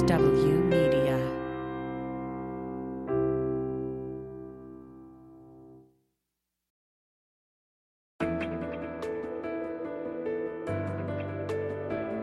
MSW 0.00 0.64
Media. 0.64 1.18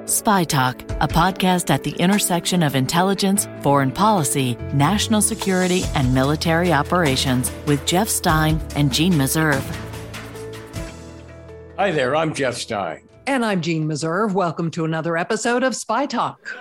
Spy 0.06 0.44
Talk, 0.46 0.82
a 1.02 1.08
podcast 1.08 1.70
at 1.70 1.84
the 1.84 1.92
intersection 1.92 2.64
of 2.64 2.76
intelligence, 2.76 3.48
foreign 3.62 3.92
policy, 3.92 4.56
national 4.74 5.22
security, 5.22 5.84
and 5.96 6.14
military 6.14 6.74
operations 6.74 7.52
with 7.66 7.86
Jeff 7.86 8.10
Stein 8.10 8.60
and 8.76 8.92
Jeanne 8.92 9.14
Meserve. 9.14 9.64
Hi 11.78 11.92
there, 11.92 12.16
I'm 12.16 12.34
Jeff 12.34 12.56
Stein. 12.56 13.08
And 13.28 13.46
I'm 13.46 13.62
Jeanne 13.62 13.86
Meserve. 13.88 14.32
Welcome 14.32 14.72
to 14.72 14.86
another 14.86 15.18
episode 15.18 15.62
of 15.62 15.76
Spy 15.76 16.06
Talk. 16.06 16.58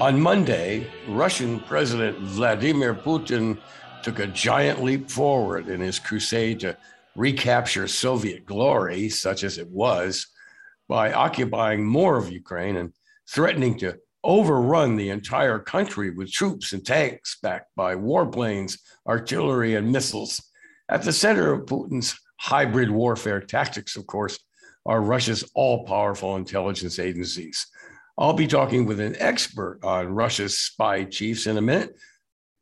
On 0.00 0.18
Monday, 0.18 0.86
Russian 1.06 1.60
President 1.60 2.18
Vladimir 2.20 2.94
Putin 2.94 3.58
took 4.02 4.18
a 4.18 4.26
giant 4.28 4.82
leap 4.82 5.10
forward 5.10 5.68
in 5.68 5.82
his 5.82 5.98
crusade 5.98 6.60
to 6.60 6.74
recapture 7.16 7.86
Soviet 7.86 8.46
glory, 8.46 9.10
such 9.10 9.44
as 9.44 9.58
it 9.58 9.68
was, 9.68 10.26
by 10.88 11.12
occupying 11.12 11.84
more 11.84 12.16
of 12.16 12.32
Ukraine 12.32 12.76
and 12.76 12.94
threatening 13.28 13.76
to 13.80 13.98
overrun 14.24 14.96
the 14.96 15.10
entire 15.10 15.58
country 15.58 16.08
with 16.08 16.32
troops 16.32 16.72
and 16.72 16.84
tanks 16.84 17.36
backed 17.42 17.68
by 17.76 17.94
warplanes, 17.94 18.78
artillery, 19.06 19.74
and 19.74 19.92
missiles. 19.92 20.42
At 20.88 21.02
the 21.02 21.12
center 21.12 21.52
of 21.52 21.66
Putin's 21.66 22.18
hybrid 22.38 22.90
warfare 22.90 23.42
tactics, 23.42 23.96
of 23.96 24.06
course, 24.06 24.38
are 24.86 25.02
Russia's 25.02 25.44
all 25.54 25.84
powerful 25.84 26.36
intelligence 26.36 26.98
agencies. 26.98 27.66
I'll 28.18 28.32
be 28.32 28.46
talking 28.46 28.86
with 28.86 29.00
an 29.00 29.16
expert 29.18 29.80
on 29.82 30.14
Russia's 30.14 30.58
spy 30.58 31.04
chiefs 31.04 31.46
in 31.46 31.56
a 31.56 31.62
minute. 31.62 31.96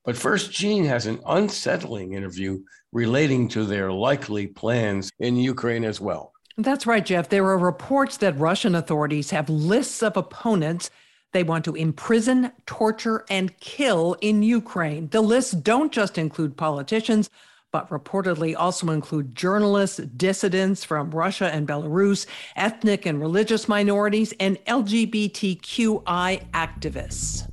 But 0.04 0.16
first, 0.16 0.52
Jeanne 0.52 0.84
has 0.84 1.06
an 1.06 1.20
unsettling 1.26 2.14
interview 2.14 2.60
relating 2.92 3.48
to 3.48 3.64
their 3.64 3.92
likely 3.92 4.46
plans 4.46 5.10
in 5.18 5.36
Ukraine 5.36 5.84
as 5.84 6.00
well. 6.00 6.32
That's 6.56 6.86
right, 6.86 7.04
Jeff. 7.04 7.28
There 7.28 7.46
are 7.46 7.58
reports 7.58 8.16
that 8.18 8.38
Russian 8.38 8.74
authorities 8.74 9.30
have 9.30 9.48
lists 9.48 10.02
of 10.02 10.16
opponents 10.16 10.90
they 11.32 11.42
want 11.42 11.64
to 11.66 11.74
imprison, 11.74 12.52
torture, 12.66 13.24
and 13.28 13.58
kill 13.60 14.16
in 14.20 14.42
Ukraine. 14.42 15.08
The 15.08 15.20
lists 15.20 15.52
don't 15.52 15.92
just 15.92 16.16
include 16.16 16.56
politicians, 16.56 17.28
but 17.72 17.88
reportedly 17.90 18.54
also 18.56 18.90
include 18.90 19.34
journalists, 19.34 19.98
dissidents 19.98 20.84
from 20.84 21.10
Russia 21.10 21.50
and 21.52 21.68
Belarus, 21.68 22.26
ethnic 22.56 23.06
and 23.06 23.20
religious 23.20 23.68
minorities, 23.68 24.32
and 24.40 24.56
LGBTQI 24.64 26.50
activists. 26.52 27.46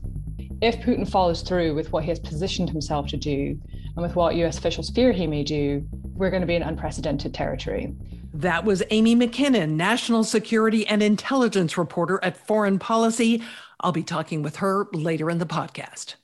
If 0.61 0.77
Putin 0.77 1.09
follows 1.09 1.41
through 1.41 1.75
with 1.75 1.91
what 1.91 2.03
he 2.03 2.09
has 2.09 2.19
positioned 2.19 2.69
himself 2.69 3.07
to 3.07 3.17
do 3.17 3.59
and 3.95 3.97
with 3.97 4.15
what 4.15 4.35
US 4.35 4.57
officials 4.57 4.89
fear 4.89 5.11
he 5.11 5.27
may 5.27 5.43
do, 5.43 5.85
we're 6.13 6.29
going 6.29 6.41
to 6.41 6.47
be 6.47 6.55
in 6.55 6.63
unprecedented 6.63 7.33
territory. 7.33 7.93
That 8.33 8.65
was 8.65 8.83
Amy 8.89 9.15
Mackinnon, 9.15 9.77
national 9.77 10.23
security 10.23 10.87
and 10.87 11.03
intelligence 11.03 11.77
reporter 11.77 12.19
at 12.23 12.37
Foreign 12.37 12.79
Policy. 12.79 13.43
I'll 13.81 13.91
be 13.91 14.03
talking 14.03 14.41
with 14.41 14.57
her 14.57 14.87
later 14.93 15.29
in 15.29 15.39
the 15.39 15.45
podcast. 15.45 16.15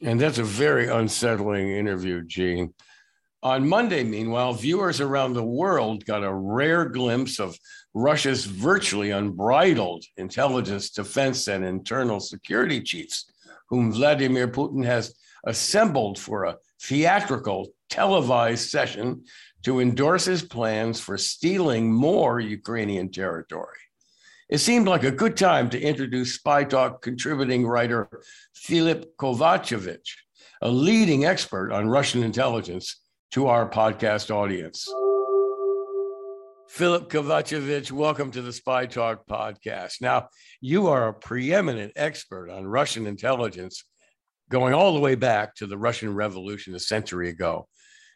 And 0.00 0.20
that's 0.20 0.38
a 0.38 0.44
very 0.44 0.88
unsettling 0.88 1.70
interview, 1.70 2.22
Jeanne. 2.22 2.74
On 3.44 3.68
Monday, 3.68 4.04
meanwhile, 4.04 4.52
viewers 4.52 5.00
around 5.00 5.32
the 5.32 5.42
world 5.42 6.04
got 6.04 6.22
a 6.22 6.32
rare 6.32 6.84
glimpse 6.84 7.40
of 7.40 7.58
Russia's 7.92 8.44
virtually 8.44 9.10
unbridled 9.10 10.04
intelligence, 10.16 10.90
defense, 10.90 11.48
and 11.48 11.64
internal 11.64 12.20
security 12.20 12.80
chiefs, 12.80 13.32
whom 13.68 13.92
Vladimir 13.92 14.46
Putin 14.46 14.84
has 14.84 15.16
assembled 15.44 16.20
for 16.20 16.44
a 16.44 16.56
theatrical 16.80 17.68
televised 17.90 18.70
session 18.70 19.24
to 19.64 19.80
endorse 19.80 20.24
his 20.24 20.42
plans 20.42 21.00
for 21.00 21.18
stealing 21.18 21.92
more 21.92 22.38
Ukrainian 22.38 23.10
territory. 23.10 23.78
It 24.48 24.58
seemed 24.58 24.86
like 24.86 25.02
a 25.02 25.10
good 25.10 25.36
time 25.36 25.68
to 25.70 25.80
introduce 25.80 26.34
Spy 26.34 26.62
Talk 26.62 27.02
contributing 27.02 27.66
writer 27.66 28.08
Filip 28.54 29.16
Kovacevic, 29.16 30.06
a 30.60 30.70
leading 30.70 31.24
expert 31.24 31.72
on 31.72 31.88
Russian 31.88 32.22
intelligence, 32.22 33.01
to 33.32 33.46
our 33.46 33.66
podcast 33.66 34.30
audience. 34.30 34.86
Filip 36.68 37.08
Kovacevic, 37.08 37.90
welcome 37.90 38.30
to 38.30 38.42
the 38.42 38.52
Spy 38.52 38.84
Talk 38.84 39.26
podcast. 39.26 40.02
Now, 40.02 40.28
you 40.60 40.88
are 40.88 41.08
a 41.08 41.14
preeminent 41.14 41.92
expert 41.96 42.50
on 42.50 42.66
Russian 42.66 43.06
intelligence, 43.06 43.84
going 44.50 44.74
all 44.74 44.92
the 44.92 45.00
way 45.00 45.14
back 45.14 45.54
to 45.54 45.66
the 45.66 45.78
Russian 45.78 46.14
Revolution 46.14 46.74
a 46.74 46.78
century 46.78 47.30
ago. 47.30 47.68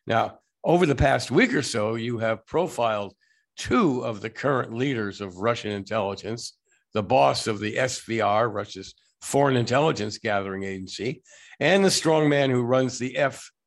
Now, 0.07 0.41
over 0.63 0.85
the 0.85 0.95
past 0.95 1.31
week 1.31 1.55
or 1.55 1.63
so, 1.63 1.95
you 1.95 2.19
have 2.19 2.45
profiled 2.45 3.15
two 3.57 4.05
of 4.05 4.21
the 4.21 4.29
current 4.29 4.75
leaders 4.75 5.23
of 5.23 5.39
Russian 5.39 5.71
intelligence, 5.71 6.59
the 6.93 7.03
boss 7.03 7.47
of 7.47 7.59
the 7.59 7.77
SVR, 7.77 8.53
Russia's 8.53 8.95
foreign 9.23 9.57
intelligence 9.57 10.19
gathering 10.19 10.65
agency, 10.65 11.23
and 11.59 11.83
the 11.83 11.89
strongman 11.89 12.51
who 12.51 12.61
runs 12.61 12.99
the 12.99 13.15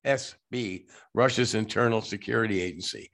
FSB, 0.06 0.86
Russia's 1.14 1.56
internal 1.56 2.02
security 2.02 2.62
agency. 2.62 3.12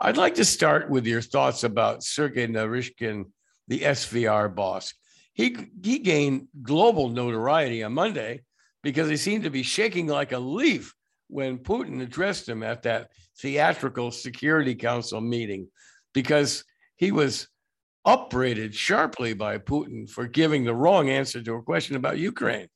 I'd 0.00 0.16
like 0.16 0.36
to 0.36 0.44
start 0.44 0.88
with 0.88 1.06
your 1.06 1.20
thoughts 1.20 1.64
about 1.64 2.04
Sergei 2.04 2.46
Naryshkin, 2.46 3.24
the 3.66 3.80
SVR 3.80 4.54
boss. 4.54 4.94
He, 5.32 5.56
he 5.82 5.98
gained 5.98 6.48
global 6.62 7.08
notoriety 7.08 7.82
on 7.82 7.94
Monday 7.94 8.42
because 8.82 9.08
he 9.08 9.16
seemed 9.16 9.44
to 9.44 9.50
be 9.50 9.62
shaking 9.62 10.06
like 10.06 10.32
a 10.32 10.38
leaf 10.38 10.94
when 11.28 11.58
Putin 11.58 12.00
addressed 12.00 12.48
him 12.48 12.62
at 12.62 12.82
that 12.82 13.10
theatrical 13.40 14.10
Security 14.10 14.74
Council 14.74 15.20
meeting 15.20 15.68
because 16.14 16.64
he 16.96 17.12
was 17.12 17.48
upbraided 18.04 18.74
sharply 18.74 19.34
by 19.34 19.58
Putin 19.58 20.08
for 20.08 20.26
giving 20.26 20.64
the 20.64 20.74
wrong 20.74 21.10
answer 21.10 21.42
to 21.42 21.54
a 21.54 21.62
question 21.62 21.96
about 21.96 22.18
Ukraine. 22.18 22.68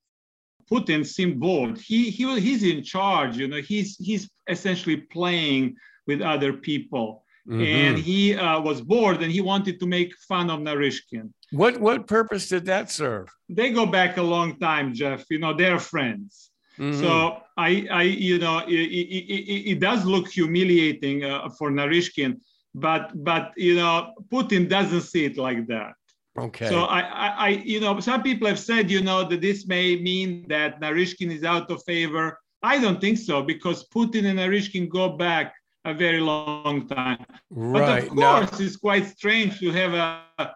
Putin 0.73 1.07
seemed 1.07 1.39
bored. 1.39 1.79
He, 1.79 2.11
he 2.11 2.41
he's 2.41 2.63
in 2.63 2.83
charge, 2.83 3.37
you 3.37 3.49
know, 3.49 3.61
he's, 3.73 3.97
he's 3.99 4.31
essentially 4.49 4.97
playing 4.97 5.77
with 6.07 6.21
other 6.23 6.53
people. 6.53 7.25
Mm-hmm. 7.49 7.63
And 7.63 7.99
he 7.99 8.37
uh, 8.37 8.61
was 8.61 8.81
bored 8.81 9.21
and 9.23 9.31
he 9.31 9.41
wanted 9.41 9.81
to 9.81 9.87
make 9.87 10.11
fun 10.31 10.49
of 10.49 10.61
Naryshkin. 10.61 11.27
What, 11.51 11.81
what 11.81 12.07
purpose 12.07 12.49
did 12.49 12.65
that 12.67 12.91
serve? 12.91 13.29
They 13.49 13.69
go 13.71 13.85
back 13.85 14.17
a 14.17 14.23
long 14.23 14.59
time, 14.59 14.95
Jeff. 14.95 15.25
You 15.29 15.41
know, 15.41 15.53
they're 15.53 15.81
friends. 15.95 16.51
Mm-hmm. 16.79 17.01
So 17.03 17.39
I, 17.57 17.87
I, 17.91 18.03
you 18.05 18.39
know, 18.39 18.59
it, 18.61 18.71
it, 18.73 19.25
it, 19.35 19.71
it 19.73 19.79
does 19.81 20.05
look 20.05 20.29
humiliating 20.29 21.25
uh, 21.25 21.49
for 21.59 21.71
Naryshkin, 21.71 22.39
but 22.75 23.11
but 23.23 23.53
you 23.57 23.75
know 23.77 24.15
putin 24.33 24.69
doesn't 24.69 25.03
see 25.03 25.25
it 25.25 25.37
like 25.37 25.67
that 25.67 25.93
okay 26.39 26.69
so 26.69 26.85
I, 26.85 27.01
I, 27.01 27.29
I 27.29 27.49
you 27.49 27.81
know 27.81 27.99
some 28.01 28.23
people 28.23 28.49
have 28.49 28.59
said 28.59 28.91
you 28.91 29.03
know 29.03 29.27
that 29.29 29.41
this 29.41 29.67
may 29.67 29.97
mean 29.97 30.47
that 30.49 30.81
Naryshkin 30.81 31.31
is 31.31 31.45
out 31.45 31.71
of 31.71 31.83
favor 31.85 32.39
i 32.63 32.79
don't 32.79 33.01
think 33.01 33.19
so 33.19 33.43
because 33.43 33.89
putin 33.89 34.27
and 34.27 34.39
Naryshkin 34.39 34.89
go 34.89 35.11
back 35.11 35.55
a 35.85 35.93
very 35.93 36.21
long 36.21 36.89
time 36.89 37.25
right 37.51 37.75
but 37.81 38.03
of 38.03 38.09
course 38.09 38.53
now, 38.53 38.65
it's 38.67 38.77
quite 38.77 39.07
strange 39.07 39.59
to 39.61 39.71
have 39.73 39.95
a, 39.95 40.55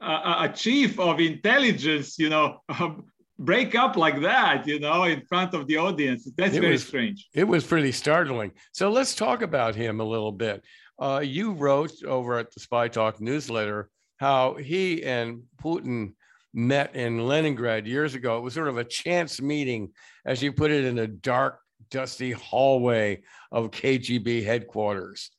a, 0.00 0.36
a 0.46 0.52
chief 0.54 0.98
of 0.98 1.20
intelligence 1.20 2.18
you 2.18 2.30
know 2.30 2.60
break 3.38 3.74
up 3.74 3.96
like 3.96 4.20
that, 4.22 4.66
you 4.66 4.80
know, 4.80 5.04
in 5.04 5.22
front 5.26 5.54
of 5.54 5.66
the 5.66 5.76
audience. 5.76 6.28
That's 6.36 6.56
very 6.56 6.72
was, 6.72 6.86
strange. 6.86 7.28
It 7.34 7.44
was 7.44 7.64
pretty 7.64 7.92
startling. 7.92 8.52
So 8.72 8.90
let's 8.90 9.14
talk 9.14 9.42
about 9.42 9.74
him 9.74 10.00
a 10.00 10.04
little 10.04 10.32
bit. 10.32 10.64
Uh, 10.98 11.22
you 11.24 11.52
wrote 11.52 11.92
over 12.04 12.38
at 12.38 12.52
the 12.52 12.60
Spy 12.60 12.88
Talk 12.88 13.20
newsletter 13.20 13.88
how 14.18 14.54
he 14.54 15.02
and 15.04 15.42
Putin 15.62 16.12
met 16.52 16.94
in 16.94 17.26
Leningrad 17.26 17.86
years 17.86 18.14
ago. 18.14 18.38
It 18.38 18.42
was 18.42 18.54
sort 18.54 18.68
of 18.68 18.78
a 18.78 18.84
chance 18.84 19.40
meeting, 19.40 19.92
as 20.26 20.42
you 20.42 20.52
put 20.52 20.70
it, 20.70 20.84
in 20.84 20.98
a 20.98 21.06
dark, 21.06 21.60
dusty 21.90 22.32
hallway 22.32 23.22
of 23.52 23.70
KGB 23.70 24.44
headquarters. 24.44 25.30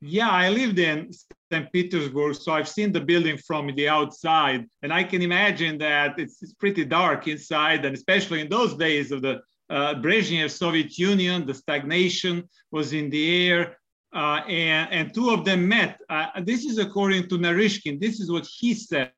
Yeah, 0.00 0.30
I 0.30 0.48
lived 0.48 0.80
in 0.80 1.12
St. 1.52 1.72
Petersburg, 1.72 2.34
so 2.34 2.52
I've 2.52 2.68
seen 2.68 2.90
the 2.90 3.00
building 3.00 3.38
from 3.38 3.72
the 3.76 3.88
outside, 3.88 4.66
and 4.82 4.92
I 4.92 5.04
can 5.04 5.22
imagine 5.22 5.78
that 5.78 6.18
it's, 6.18 6.42
it's 6.42 6.54
pretty 6.54 6.84
dark 6.84 7.28
inside, 7.28 7.84
and 7.84 7.94
especially 7.94 8.40
in 8.40 8.48
those 8.48 8.74
days 8.74 9.12
of 9.12 9.22
the 9.22 9.40
uh, 9.70 9.94
Brezhnev 9.94 10.50
Soviet 10.50 10.98
Union, 10.98 11.46
the 11.46 11.54
stagnation 11.54 12.48
was 12.72 12.92
in 12.92 13.10
the 13.10 13.48
air 13.48 13.76
uh, 14.14 14.42
and, 14.48 14.90
and 14.92 15.14
two 15.14 15.30
of 15.30 15.44
them 15.44 15.66
met. 15.66 16.00
Uh, 16.08 16.40
this 16.42 16.64
is 16.64 16.78
according 16.78 17.28
to 17.28 17.38
Naryshkin. 17.38 18.00
This 18.00 18.20
is 18.20 18.30
what 18.30 18.46
he 18.46 18.74
said 18.74 19.12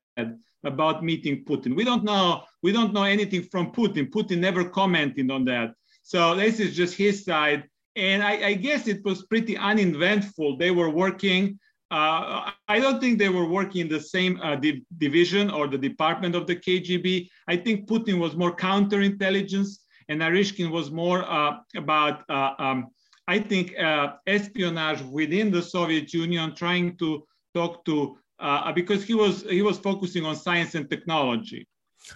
about 0.63 1.03
meeting 1.03 1.43
Putin. 1.45 1.75
We 1.75 1.83
don't 1.83 2.03
know. 2.03 2.43
We 2.63 2.71
don't 2.71 2.93
know 2.93 3.03
anything 3.03 3.43
from 3.43 3.71
Putin. 3.71 4.09
Putin 4.09 4.39
never 4.39 4.63
commented 4.67 5.29
on 5.31 5.45
that. 5.45 5.73
So 6.03 6.35
this 6.35 6.59
is 6.59 6.75
just 6.75 6.95
his 6.95 7.25
side. 7.25 7.63
and 7.95 8.21
I, 8.23 8.49
I, 8.49 8.53
guess 8.53 8.87
it 8.87 9.03
was 9.05 9.23
pretty 9.23 9.57
uneventful. 9.57 10.57
They 10.57 10.71
were 10.71 10.89
working. 10.89 11.59
Uh, 11.91 12.51
I 12.67 12.79
don't 12.79 12.99
think 12.99 13.19
they 13.19 13.29
were 13.29 13.47
working 13.47 13.81
in 13.81 13.87
the 13.87 14.01
same 14.01 14.39
uh, 14.41 14.55
di 14.55 14.85
division 14.97 15.49
or 15.49 15.67
the 15.67 15.77
department 15.77 16.35
of 16.35 16.45
the 16.45 16.55
KGB. 16.55 17.29
I 17.47 17.55
think 17.55 17.87
Putin 17.87 18.19
was 18.19 18.35
more 18.35 18.53
counterintelligence, 18.55 19.69
and 20.09 20.21
Naryshkin 20.21 20.71
was 20.71 20.91
more 20.91 21.23
uh, 21.23 21.57
about, 21.75 22.23
uh, 22.29 22.53
um, 22.59 22.87
I 23.27 23.39
think, 23.39 23.77
uh, 23.77 24.13
espionage 24.27 25.01
within 25.01 25.51
the 25.51 25.61
Soviet 25.61 26.13
Union, 26.13 26.53
trying 26.55 26.97
to 26.97 27.25
talk 27.53 27.83
to 27.85 28.17
uh, 28.39 28.71
because 28.73 29.03
he 29.03 29.13
was 29.13 29.43
he 29.43 29.61
was 29.61 29.77
focusing 29.77 30.25
on 30.25 30.35
science 30.35 30.75
and 30.75 30.89
technology. 30.89 31.67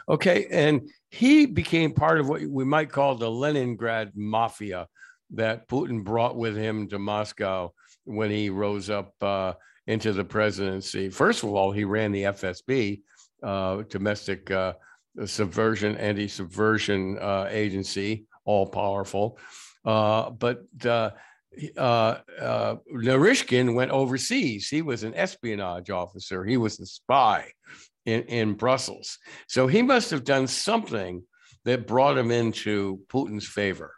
Okay, 0.08 0.48
and 0.52 0.88
he 1.10 1.46
became 1.46 1.94
part 1.94 2.20
of 2.20 2.30
what 2.30 2.42
we 2.42 2.64
might 2.64 2.92
call 2.92 3.16
the 3.16 3.30
Leningrad 3.30 4.12
mafia 4.16 4.88
that 5.32 5.68
Putin 5.68 6.04
brought 6.04 6.36
with 6.36 6.56
him 6.56 6.88
to 6.90 7.00
Moscow 7.00 7.72
when 8.04 8.30
he 8.30 8.50
rose 8.50 8.90
up 8.90 9.14
uh, 9.22 9.54
into 9.88 10.14
the 10.14 10.24
presidency. 10.24 11.10
First 11.10 11.44
of 11.44 11.54
all, 11.54 11.72
he 11.72 11.84
ran 11.84 12.12
the 12.12 12.24
FSB, 12.24 13.02
uh, 13.42 13.84
domestic 13.90 14.52
uh, 14.52 14.74
subversion, 15.26 15.96
anti-subversion 15.98 17.18
uh, 17.20 17.48
agency, 17.50 18.26
all 18.46 18.68
powerful. 18.68 19.40
Uh, 19.86 20.30
but 20.30 20.64
uh, 20.86 21.12
Naryshkin 22.94 23.76
went 23.76 23.92
overseas. 23.92 24.68
He 24.68 24.81
was 24.81 25.04
an 25.04 25.16
espionage 25.16 25.90
officer. 25.90 26.46
He 26.46 26.58
was 26.58 26.80
a 26.80 26.86
spy 26.86 27.52
in, 28.06 28.24
in 28.24 28.54
Brussels. 28.54 29.18
So 29.48 29.68
he 29.68 29.81
must 29.81 30.12
have 30.12 30.24
done 30.24 30.48
something 30.48 31.24
that 31.66 31.88
brought 31.88 32.18
him 32.18 32.31
into 32.31 33.02
Putin's 33.10 33.48
favor. 33.48 33.94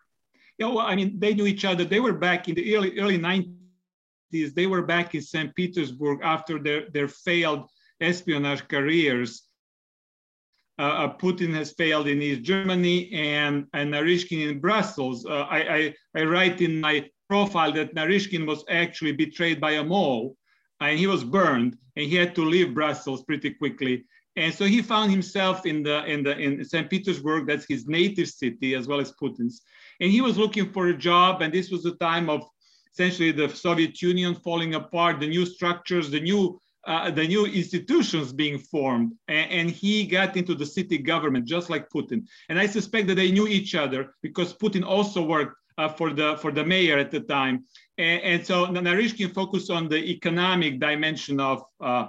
Yeah, 0.57 0.67
well, 0.67 0.79
I 0.79 0.95
mean, 0.95 1.19
they 1.19 1.33
knew 1.33 1.47
each 1.47 1.65
other. 1.65 1.85
They 1.85 1.99
were 1.99 2.13
back 2.13 2.47
in 2.47 2.55
the 2.55 2.75
early 2.75 2.99
early 2.99 3.17
90s. 3.17 4.53
They 4.53 4.67
were 4.67 4.83
back 4.83 5.15
in 5.15 5.21
St. 5.21 5.53
Petersburg 5.55 6.19
after 6.23 6.59
their, 6.59 6.89
their 6.91 7.07
failed 7.07 7.69
espionage 7.99 8.67
careers. 8.67 9.43
Uh, 10.79 10.83
uh, 10.83 11.17
Putin 11.17 11.53
has 11.53 11.73
failed 11.73 12.07
in 12.07 12.21
East 12.21 12.43
Germany 12.43 13.11
and, 13.13 13.67
and 13.73 13.93
Naryshkin 13.93 14.49
in 14.49 14.59
Brussels. 14.59 15.25
Uh, 15.25 15.45
I, 15.49 15.75
I, 15.75 15.95
I, 16.15 16.23
write 16.23 16.61
in 16.61 16.79
my 16.79 17.07
profile 17.29 17.71
that 17.73 17.93
Naryshkin 17.93 18.47
was 18.47 18.63
actually 18.69 19.11
betrayed 19.11 19.61
by 19.61 19.71
a 19.71 19.83
mole 19.83 20.35
and 20.79 20.97
he 20.97 21.07
was 21.07 21.23
burned 21.23 21.77
and 21.95 22.05
he 22.05 22.15
had 22.15 22.33
to 22.35 22.45
leave 22.45 22.73
Brussels 22.73 23.23
pretty 23.23 23.51
quickly. 23.51 24.05
And 24.37 24.53
so 24.53 24.65
he 24.65 24.81
found 24.81 25.11
himself 25.11 25.65
in 25.65 25.83
the 25.83 26.05
in 26.05 26.23
the 26.23 26.37
in 26.37 26.63
St. 26.63 26.89
Petersburg, 26.89 27.47
that's 27.47 27.65
his 27.67 27.85
native 27.87 28.29
city, 28.29 28.75
as 28.75 28.87
well 28.87 29.01
as 29.01 29.11
Putin's. 29.21 29.61
And 29.99 30.09
he 30.09 30.21
was 30.21 30.37
looking 30.37 30.71
for 30.71 30.87
a 30.87 30.97
job, 30.97 31.41
and 31.41 31.53
this 31.53 31.69
was 31.69 31.83
the 31.83 31.95
time 31.97 32.29
of 32.29 32.41
essentially 32.93 33.31
the 33.31 33.49
Soviet 33.49 34.01
Union 34.01 34.35
falling 34.35 34.75
apart, 34.75 35.19
the 35.19 35.27
new 35.27 35.45
structures, 35.45 36.09
the 36.09 36.21
new 36.21 36.59
uh, 36.85 37.11
the 37.11 37.27
new 37.27 37.45
institutions 37.45 38.33
being 38.33 38.57
formed, 38.57 39.13
and, 39.27 39.51
and, 39.51 39.69
he 39.69 40.05
got 40.05 40.35
into 40.35 40.55
the 40.55 40.65
city 40.65 40.97
government 40.97 41.45
just 41.45 41.69
like 41.69 41.89
Putin. 41.89 42.25
And 42.49 42.57
I 42.57 42.65
suspect 42.65 43.07
that 43.07 43.15
they 43.15 43.31
knew 43.31 43.47
each 43.47 43.75
other 43.75 44.15
because 44.23 44.53
Putin 44.53 44.83
also 44.83 45.23
worked 45.23 45.55
uh, 45.77 45.89
for 45.89 46.11
the 46.11 46.37
for 46.37 46.51
the 46.51 46.63
mayor 46.63 46.97
at 46.97 47.11
the 47.11 47.19
time. 47.19 47.65
And, 47.97 48.21
and 48.21 48.45
so 48.45 48.67
Naryshkin 48.67 49.33
focused 49.33 49.69
on 49.69 49.89
the 49.89 49.97
economic 49.97 50.79
dimension 50.79 51.39
of, 51.39 51.63
uh, 51.79 52.07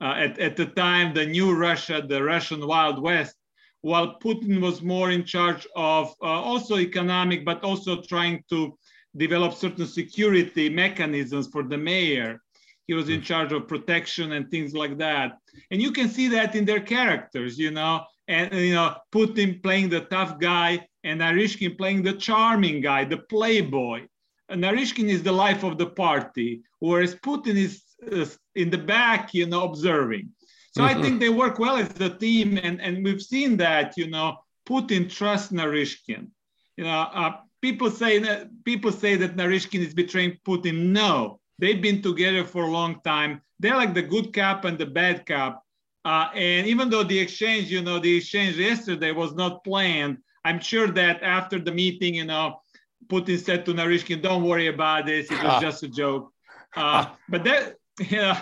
uh, 0.00 0.14
at, 0.16 0.38
at 0.38 0.56
the 0.56 0.66
time, 0.66 1.14
the 1.14 1.26
new 1.26 1.54
Russia, 1.54 2.04
the 2.06 2.22
Russian 2.22 2.66
Wild 2.66 3.00
West, 3.02 3.36
while 3.82 4.18
Putin 4.20 4.60
was 4.60 4.82
more 4.82 5.10
in 5.10 5.24
charge 5.24 5.66
of 5.76 6.14
uh, 6.22 6.26
also 6.26 6.78
economic, 6.78 7.44
but 7.44 7.62
also 7.64 8.00
trying 8.02 8.42
to 8.50 8.76
develop 9.16 9.54
certain 9.54 9.86
security 9.86 10.68
mechanisms 10.68 11.48
for 11.48 11.62
the 11.62 11.78
mayor. 11.78 12.41
He 12.86 12.94
was 12.94 13.08
in 13.08 13.20
hmm. 13.20 13.24
charge 13.24 13.52
of 13.52 13.68
protection 13.68 14.32
and 14.32 14.50
things 14.50 14.74
like 14.74 14.98
that. 14.98 15.38
And 15.70 15.80
you 15.80 15.92
can 15.92 16.08
see 16.08 16.28
that 16.28 16.54
in 16.54 16.64
their 16.64 16.80
characters, 16.80 17.58
you 17.58 17.70
know, 17.70 18.04
and, 18.28 18.52
you 18.54 18.74
know, 18.74 18.96
Putin 19.12 19.62
playing 19.62 19.88
the 19.88 20.00
tough 20.02 20.38
guy 20.38 20.86
and 21.04 21.20
naryshkin 21.20 21.76
playing 21.76 22.02
the 22.02 22.14
charming 22.14 22.80
guy, 22.80 23.04
the 23.04 23.18
playboy. 23.18 24.06
and 24.48 24.62
naryshkin 24.62 25.08
is 25.08 25.22
the 25.22 25.32
life 25.32 25.62
of 25.64 25.78
the 25.78 25.86
party, 25.86 26.62
whereas 26.78 27.14
Putin 27.16 27.56
is 27.56 27.82
uh, 28.10 28.26
in 28.54 28.70
the 28.70 28.78
back, 28.78 29.32
you 29.34 29.46
know, 29.46 29.64
observing. 29.64 30.28
So 30.74 30.82
mm-hmm. 30.82 30.98
I 30.98 31.02
think 31.02 31.20
they 31.20 31.28
work 31.28 31.58
well 31.58 31.76
as 31.76 32.00
a 32.00 32.10
team, 32.10 32.58
and, 32.62 32.80
and 32.80 33.04
we've 33.04 33.22
seen 33.22 33.56
that, 33.58 33.96
you 33.96 34.08
know, 34.08 34.38
Putin 34.68 35.10
trusts 35.10 35.52
naryshkin 35.52 36.28
You 36.76 36.84
know, 36.84 37.00
uh, 37.12 37.32
people 37.62 37.90
say 37.90 38.18
that 38.18 38.48
people 38.64 38.92
say 38.92 39.16
that 39.16 39.36
Naryshkin 39.36 39.80
is 39.80 39.94
betraying 39.94 40.38
Putin. 40.44 40.90
No, 40.90 41.40
they've 41.62 41.80
been 41.80 42.02
together 42.02 42.44
for 42.44 42.64
a 42.64 42.70
long 42.70 43.00
time. 43.04 43.40
They're 43.60 43.76
like 43.76 43.94
the 43.94 44.02
good 44.02 44.34
cop 44.34 44.64
and 44.64 44.76
the 44.76 44.86
bad 44.86 45.24
cop. 45.24 45.64
Uh, 46.04 46.28
and 46.34 46.66
even 46.66 46.90
though 46.90 47.04
the 47.04 47.16
exchange, 47.16 47.70
you 47.70 47.80
know, 47.80 48.00
the 48.00 48.16
exchange 48.16 48.56
yesterday 48.56 49.12
was 49.12 49.32
not 49.34 49.62
planned, 49.62 50.18
I'm 50.44 50.58
sure 50.58 50.88
that 50.88 51.22
after 51.22 51.60
the 51.60 51.70
meeting, 51.70 52.16
you 52.16 52.24
know, 52.24 52.60
Putin 53.06 53.38
said 53.38 53.64
to 53.66 53.72
Naryshkin, 53.72 54.20
"Don't 54.20 54.42
worry 54.42 54.66
about 54.66 55.06
this. 55.06 55.30
It 55.30 55.38
was 55.38 55.56
ah. 55.56 55.60
just 55.60 55.82
a 55.84 55.88
joke." 55.88 56.28
Uh, 56.74 57.04
but 57.28 57.44
that, 57.44 57.74
yeah, 58.10 58.32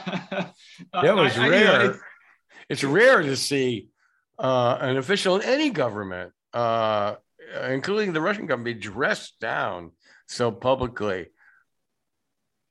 that 0.92 1.16
was 1.16 1.36
I, 1.36 1.48
rare. 1.48 1.52
I, 1.52 1.58
you 1.58 1.64
know, 1.64 1.90
it's, 1.90 1.98
it's, 2.68 2.84
rare 2.84 3.22
to 3.22 3.34
see 3.34 3.88
uh, 4.38 4.78
an 4.80 4.98
official 4.98 5.34
in 5.34 5.42
any 5.42 5.70
government, 5.70 6.30
uh, 6.54 7.16
including 7.68 8.12
the 8.12 8.20
Russian 8.20 8.46
government, 8.46 8.76
be 8.76 8.80
dressed 8.80 9.40
down 9.40 9.90
so 10.28 10.52
publicly. 10.52 11.26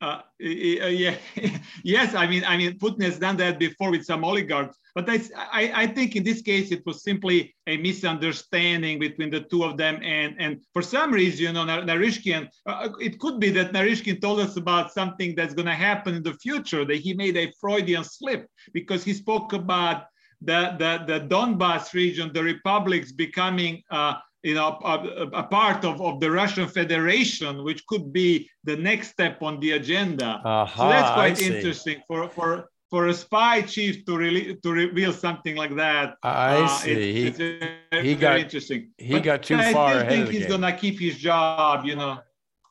Uh, 0.01 0.21
yeah, 0.39 1.15
yes. 1.83 2.15
I 2.15 2.25
mean, 2.25 2.43
I 2.45 2.55
mean, 2.55 2.79
Putin 2.79 3.03
has 3.03 3.19
done 3.19 3.35
that 3.37 3.59
before 3.59 3.91
with 3.91 4.05
some 4.05 4.23
oligarchs. 4.23 4.77
But 4.95 5.09
I, 5.09 5.19
I, 5.51 5.83
I, 5.83 5.87
think 5.87 6.15
in 6.15 6.23
this 6.23 6.41
case, 6.41 6.71
it 6.71 6.85
was 6.85 7.03
simply 7.03 7.53
a 7.67 7.75
misunderstanding 7.77 8.97
between 8.99 9.29
the 9.29 9.41
two 9.41 9.63
of 9.63 9.75
them. 9.77 9.99
And, 10.01 10.35
and 10.39 10.61
for 10.71 10.81
some 10.81 11.11
reason, 11.11 11.45
you 11.47 11.53
know, 11.53 11.65
Naryshkin, 11.65 12.47
uh, 12.65 12.89
it 12.99 13.19
could 13.19 13.41
be 13.41 13.49
that 13.51 13.73
Naryshkin 13.73 14.21
told 14.21 14.39
us 14.39 14.55
about 14.55 14.93
something 14.93 15.35
that's 15.35 15.53
going 15.53 15.67
to 15.67 15.73
happen 15.73 16.15
in 16.15 16.23
the 16.23 16.33
future, 16.35 16.85
that 16.85 16.97
he 16.97 17.13
made 17.13 17.35
a 17.35 17.51
Freudian 17.59 18.05
slip 18.05 18.47
because 18.73 19.03
he 19.03 19.13
spoke 19.13 19.51
about 19.51 20.05
the, 20.41 20.75
the, 20.79 21.19
the 21.19 21.27
Donbass 21.27 21.93
region, 21.93 22.31
the 22.33 22.43
republics 22.43 23.11
becoming 23.11 23.83
uh, 23.91 24.15
you 24.43 24.55
know, 24.55 24.79
a, 24.83 25.27
a, 25.33 25.43
part 25.43 25.83
of, 25.83 26.01
of 26.01 26.19
the 26.19 26.31
Russian 26.31 26.67
Federation, 26.67 27.63
which 27.63 27.85
could 27.87 28.13
be 28.13 28.49
the 28.63 28.75
next 28.75 29.09
step 29.09 29.41
on 29.41 29.59
the 29.59 29.71
agenda. 29.71 30.41
Uh-huh, 30.43 30.83
so 30.83 30.89
that's 30.89 31.11
quite 31.11 31.41
interesting 31.41 32.01
for, 32.07 32.29
for, 32.29 32.69
for 32.89 33.07
a 33.07 33.13
spy 33.13 33.61
chief 33.61 34.05
to 34.05 34.17
really 34.17 34.55
to 34.55 34.71
reveal 34.71 35.13
something 35.13 35.55
like 35.55 35.75
that. 35.75 36.15
I 36.23 36.57
uh, 36.57 36.67
see. 36.67 37.27
It's, 37.27 37.37
he, 37.37 37.59
it's 37.91 38.07
he 38.07 38.15
got 38.15 38.39
interesting. 38.39 38.91
He 38.97 39.13
but 39.13 39.23
got 39.23 39.43
too 39.43 39.55
I 39.55 39.73
far 39.73 39.91
ahead. 39.91 40.05
I 40.05 40.09
think 40.09 40.29
he's 40.29 40.47
gonna 40.47 40.75
keep 40.75 40.99
his 40.99 41.17
job. 41.17 41.85
You 41.85 41.95
know. 41.95 42.19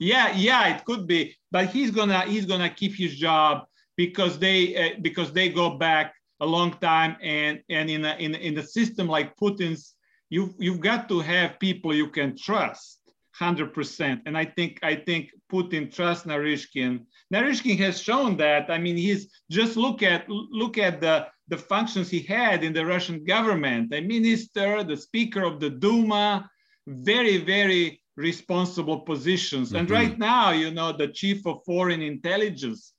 Yeah, 0.01 0.33
yeah, 0.37 0.77
it 0.77 0.85
could 0.85 1.07
be, 1.07 1.37
but 1.51 1.69
he's 1.69 1.91
gonna 1.91 2.23
he's 2.23 2.47
gonna 2.47 2.71
keep 2.71 2.95
his 2.97 3.17
job 3.17 3.67
because 3.97 4.39
they 4.39 4.77
uh, 4.77 4.97
because 5.03 5.33
they 5.33 5.49
go 5.49 5.71
back 5.71 6.15
a 6.41 6.47
long 6.47 6.73
time 6.81 7.17
and 7.23 7.61
and 7.69 7.91
in 7.91 8.05
a, 8.05 8.15
in 8.19 8.35
in 8.35 8.59
a 8.59 8.63
system 8.63 9.09
like 9.09 9.37
Putin's, 9.37 9.95
you 10.31 10.55
you've 10.59 10.81
got 10.81 11.09
to 11.09 11.21
have 11.21 11.59
people 11.59 11.95
you 11.95 12.09
can 12.09 12.37
trust 12.37 12.99
100%. 13.39 14.23
And 14.27 14.37
I 14.37 14.45
think 14.45 14.79
I 14.83 14.97
think 14.97 15.31
Putin 15.51 15.95
trusts 15.95 16.27
Naryshkin. 16.27 17.05
Naryshkin 17.33 17.79
has 17.79 18.01
shown 18.01 18.37
that. 18.39 18.71
I 18.71 18.79
mean, 18.79 18.97
he's 18.97 19.29
just 19.51 19.77
look 19.77 20.03
at 20.03 20.29
look 20.29 20.79
at 20.79 21.01
the 21.01 21.27
the 21.49 21.59
functions 21.59 22.11
he 22.11 22.21
had 22.21 22.65
in 22.65 22.73
the 22.73 22.85
Russian 22.85 23.25
government. 23.25 23.95
A 23.95 24.01
minister, 24.01 24.83
the 24.83 24.97
speaker 24.97 25.45
of 25.45 25.61
the 25.61 25.71
Duma, 25.71 26.51
very 26.87 27.39
very 27.39 28.01
responsible 28.17 29.01
positions. 29.01 29.69
Mm-hmm. 29.69 29.77
And 29.77 29.91
right 29.91 30.19
now, 30.19 30.51
you 30.51 30.71
know, 30.71 30.93
the 30.93 31.09
chief 31.09 31.47
of 31.47 31.63
foreign 31.65 32.03
intelligence, 32.03 32.93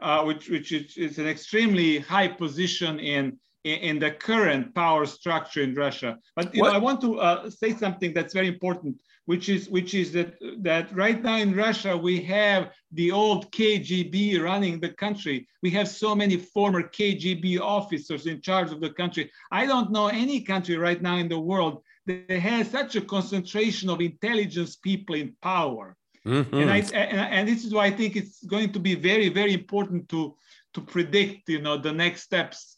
uh, 0.00 0.22
which 0.24 0.50
which 0.50 0.72
is, 0.72 0.96
is, 0.96 1.18
an 1.18 1.26
extremely 1.26 1.98
high 1.98 2.28
position 2.28 3.00
in. 3.00 3.38
In, 3.66 3.98
the 3.98 4.12
current 4.12 4.74
power 4.74 5.06
structure 5.06 5.62
in 5.62 5.74
Russia, 5.74 6.18
but 6.36 6.54
you 6.54 6.62
know, 6.62 6.70
I 6.70 6.78
want 6.78 7.00
to 7.00 7.18
uh, 7.18 7.50
say 7.50 7.74
something 7.74 8.14
that's 8.14 8.32
very 8.32 8.46
important 8.46 8.96
which 9.26 9.48
is 9.48 9.68
which 9.68 9.92
is 9.92 10.12
that 10.12 10.34
that 10.58 10.94
right 10.94 11.22
now 11.22 11.36
in 11.36 11.54
Russia 11.54 11.96
we 11.96 12.22
have 12.22 12.72
the 12.92 13.10
old 13.10 13.52
KGB 13.52 14.40
running 14.40 14.80
the 14.80 14.90
country. 14.90 15.46
We 15.62 15.70
have 15.72 15.88
so 15.88 16.14
many 16.14 16.36
former 16.36 16.82
KGB 16.82 17.60
officers 17.60 18.26
in 18.26 18.40
charge 18.40 18.70
of 18.72 18.80
the 18.80 18.90
country. 18.90 19.30
I 19.50 19.66
don't 19.66 19.90
know 19.90 20.06
any 20.06 20.40
country 20.40 20.76
right 20.76 21.02
now 21.02 21.16
in 21.16 21.28
the 21.28 21.38
world 21.38 21.82
that 22.06 22.30
has 22.30 22.70
such 22.70 22.94
a 22.94 23.00
concentration 23.00 23.90
of 23.90 24.00
intelligence 24.00 24.76
people 24.76 25.16
in 25.16 25.34
power. 25.42 25.96
Mm-hmm. 26.24 26.56
And, 26.56 26.70
I, 26.70 26.78
and, 26.78 27.34
and 27.34 27.48
this 27.48 27.64
is 27.64 27.72
why 27.74 27.86
I 27.86 27.90
think 27.90 28.16
it's 28.16 28.44
going 28.44 28.72
to 28.72 28.80
be 28.80 28.94
very 28.94 29.28
very 29.28 29.54
important 29.54 30.08
to 30.10 30.36
to 30.74 30.80
predict 30.80 31.48
you 31.48 31.60
know 31.60 31.76
the 31.76 31.92
next 31.92 32.22
steps 32.22 32.75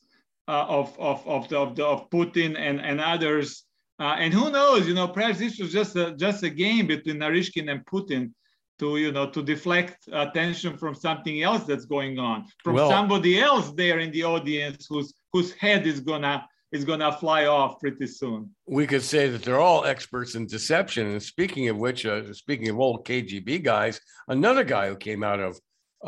of 0.53 0.99
of 0.99 1.27
of, 1.27 1.49
the, 1.49 1.59
of, 1.59 1.77
the, 1.77 1.85
of 1.85 2.11
Putin 2.11 2.59
and 2.59 2.81
and 2.81 3.01
others 3.01 3.65
uh, 4.01 4.15
and 4.19 4.33
who 4.33 4.51
knows, 4.51 4.87
you 4.87 4.95
know, 4.95 5.09
perhaps 5.09 5.41
this 5.41 5.59
was 5.59 5.73
just 5.73 5.97
a, 5.97 6.15
just 6.17 6.45
a 6.45 6.51
game 6.51 6.87
between 6.87 7.17
Naryshkin 7.17 7.69
and 7.71 7.85
Putin. 7.85 8.33
to 8.79 8.97
you 8.97 9.11
know 9.11 9.27
to 9.37 9.43
deflect 9.43 10.09
attention 10.13 10.77
from 10.79 10.95
something 10.95 11.43
else 11.43 11.65
that's 11.65 11.85
going 11.97 12.19
on 12.19 12.47
from 12.65 12.75
Well- 12.75 12.91
somebody 12.91 13.33
else 13.41 13.73
there 13.73 13.99
in 13.99 14.11
the 14.13 14.25
audience 14.25 14.87
whose 14.91 15.09
whose 15.33 15.51
head 15.65 15.87
is 15.87 15.99
gonna 16.01 16.47
is 16.77 16.85
gonna 16.85 17.13
fly 17.23 17.47
off 17.47 17.81
pretty 17.81 18.07
soon 18.07 18.41
we 18.67 18.87
could 18.87 19.03
say 19.03 19.29
that 19.33 19.43
they're 19.43 19.61
all 19.69 19.85
experts 19.85 20.35
in 20.35 20.47
deception. 20.47 21.05
And 21.13 21.23
speaking 21.23 21.65
of 21.73 21.77
which, 21.85 22.01
uh, 22.07 22.33
speaking 22.45 22.69
of 22.69 22.79
old 22.79 22.99
KGB 23.09 23.63
guys, 23.73 24.01
another 24.29 24.65
guy 24.65 24.89
who 24.89 24.97
came 24.97 25.23
out 25.31 25.41
of 25.41 25.59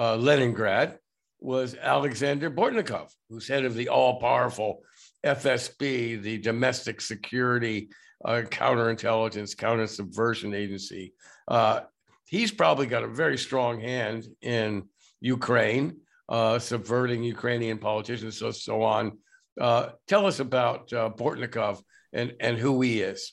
uh, 0.02 0.16
Leningrad 0.16 0.98
was 1.40 1.74
Alexander 1.74 2.50
Bortnikov, 2.50 3.10
who's 3.28 3.48
head 3.48 3.64
of 3.64 3.74
the 3.74 3.88
all 3.88 4.20
powerful 4.20 4.82
FSB, 5.24 6.22
the 6.22 6.38
Domestic 6.38 7.00
Security 7.00 7.88
uh, 8.24 8.42
Counterintelligence 8.44 9.56
Counter 9.56 9.86
Subversion 9.86 10.54
Agency. 10.54 11.14
Uh, 11.48 11.80
he's 12.26 12.52
probably 12.52 12.86
got 12.86 13.04
a 13.04 13.08
very 13.08 13.38
strong 13.38 13.80
hand 13.80 14.26
in 14.42 14.84
Ukraine, 15.20 15.96
uh, 16.28 16.58
subverting 16.58 17.22
Ukrainian 17.22 17.78
politicians, 17.78 18.38
so 18.38 18.50
so 18.50 18.82
on. 18.82 19.18
Uh, 19.60 19.90
tell 20.06 20.26
us 20.26 20.40
about 20.40 20.92
uh, 20.92 21.10
Bortnikov 21.10 21.82
and 22.12 22.34
and 22.40 22.56
who 22.56 22.80
he 22.80 23.00
is. 23.00 23.32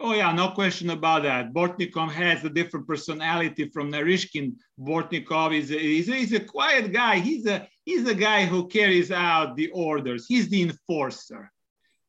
Oh 0.00 0.12
yeah, 0.12 0.32
no 0.32 0.48
question 0.50 0.90
about 0.90 1.22
that. 1.22 1.52
Bortnikov 1.52 2.10
has 2.10 2.44
a 2.44 2.50
different 2.50 2.86
personality 2.86 3.70
from 3.72 3.92
Naryshkin. 3.92 4.54
Bortnikov 4.78 5.56
is 5.56 5.70
a, 5.70 5.78
he's, 5.78 6.08
a, 6.08 6.36
a 6.36 6.40
quiet 6.40 6.92
guy. 6.92 7.20
He's 7.20 7.46
a 7.46 7.68
he's 7.84 8.06
a 8.08 8.14
guy 8.14 8.44
who 8.44 8.66
carries 8.66 9.12
out 9.12 9.56
the 9.56 9.70
orders. 9.70 10.26
He's 10.26 10.48
the 10.48 10.62
enforcer. 10.62 11.50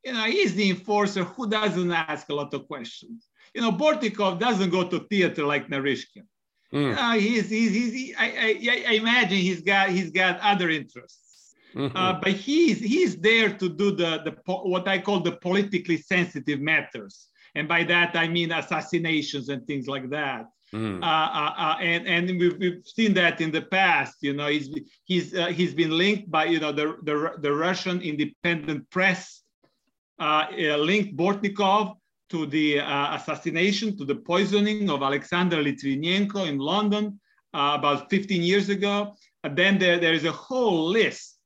You 0.03 0.13
know, 0.13 0.25
he's 0.25 0.55
the 0.55 0.69
enforcer 0.69 1.23
who 1.23 1.47
doesn't 1.47 1.91
ask 1.91 2.29
a 2.29 2.35
lot 2.35 2.53
of 2.53 2.67
questions. 2.67 3.27
You 3.53 3.61
know, 3.61 3.71
Bortnikov 3.71 4.39
doesn't 4.39 4.71
go 4.71 4.87
to 4.87 4.99
theater 5.09 5.45
like 5.45 5.69
Naryshkin. 5.69 6.25
Mm. 6.73 6.97
Uh, 6.97 7.13
he's, 7.13 7.49
he's, 7.49 7.71
he's 7.71 7.93
he, 7.93 8.15
I, 8.15 8.25
I, 8.25 8.85
I 8.87 8.93
imagine 8.93 9.37
he's 9.37 9.61
got 9.61 9.89
he's 9.89 10.11
got 10.11 10.39
other 10.39 10.69
interests. 10.69 11.53
Mhm. 11.75 11.91
Uh, 11.93 12.19
but 12.21 12.31
he's 12.31 12.79
he's 12.79 13.17
there 13.17 13.49
to 13.49 13.67
do 13.69 13.91
the 13.91 14.21
the 14.25 14.31
what 14.45 14.87
I 14.87 14.97
call 14.99 15.19
the 15.19 15.33
politically 15.33 15.97
sensitive 15.97 16.61
matters, 16.61 17.27
and 17.55 17.67
by 17.67 17.83
that 17.83 18.15
I 18.15 18.27
mean 18.27 18.51
assassinations 18.51 19.50
and 19.50 19.65
things 19.65 19.88
like 19.88 20.09
that. 20.09 20.45
Mm. 20.74 21.01
Uh, 21.01 21.05
uh, 21.05 21.53
uh, 21.57 21.77
and 21.79 22.07
and 22.07 22.39
we've, 22.39 22.57
we've 22.57 22.83
seen 22.85 23.13
that 23.13 23.39
in 23.39 23.51
the 23.51 23.62
past. 23.62 24.15
You 24.21 24.33
know, 24.33 24.47
he's 24.47 24.69
he's 25.05 25.33
uh, 25.33 25.47
he's 25.47 25.74
been 25.74 25.91
linked 25.91 26.29
by 26.29 26.45
you 26.45 26.59
know 26.59 26.71
the 26.71 26.97
the, 27.03 27.33
the 27.39 27.53
Russian 27.53 28.01
independent 28.01 28.89
press 28.89 29.43
uh, 30.19 30.45
uh, 30.51 30.77
linked 30.77 31.15
Bortnikov 31.17 31.97
to 32.29 32.45
the 32.45 32.79
uh, 32.79 33.15
assassination, 33.15 33.97
to 33.97 34.05
the 34.05 34.15
poisoning 34.15 34.89
of 34.89 35.03
Alexander 35.03 35.57
Litvinenko 35.57 36.47
in 36.47 36.57
London 36.57 37.19
uh, 37.53 37.75
about 37.77 38.09
15 38.09 38.41
years 38.41 38.69
ago. 38.69 39.15
And 39.43 39.55
then 39.55 39.77
there, 39.77 40.00
there 40.00 40.13
is 40.13 40.25
a 40.25 40.31
whole 40.31 40.88
list 40.88 41.38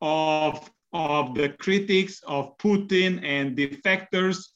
of, 0.00 0.70
of 0.92 1.34
the 1.34 1.50
critics 1.50 2.20
of 2.26 2.56
Putin 2.58 3.22
and 3.22 3.56
defectors 3.56 4.48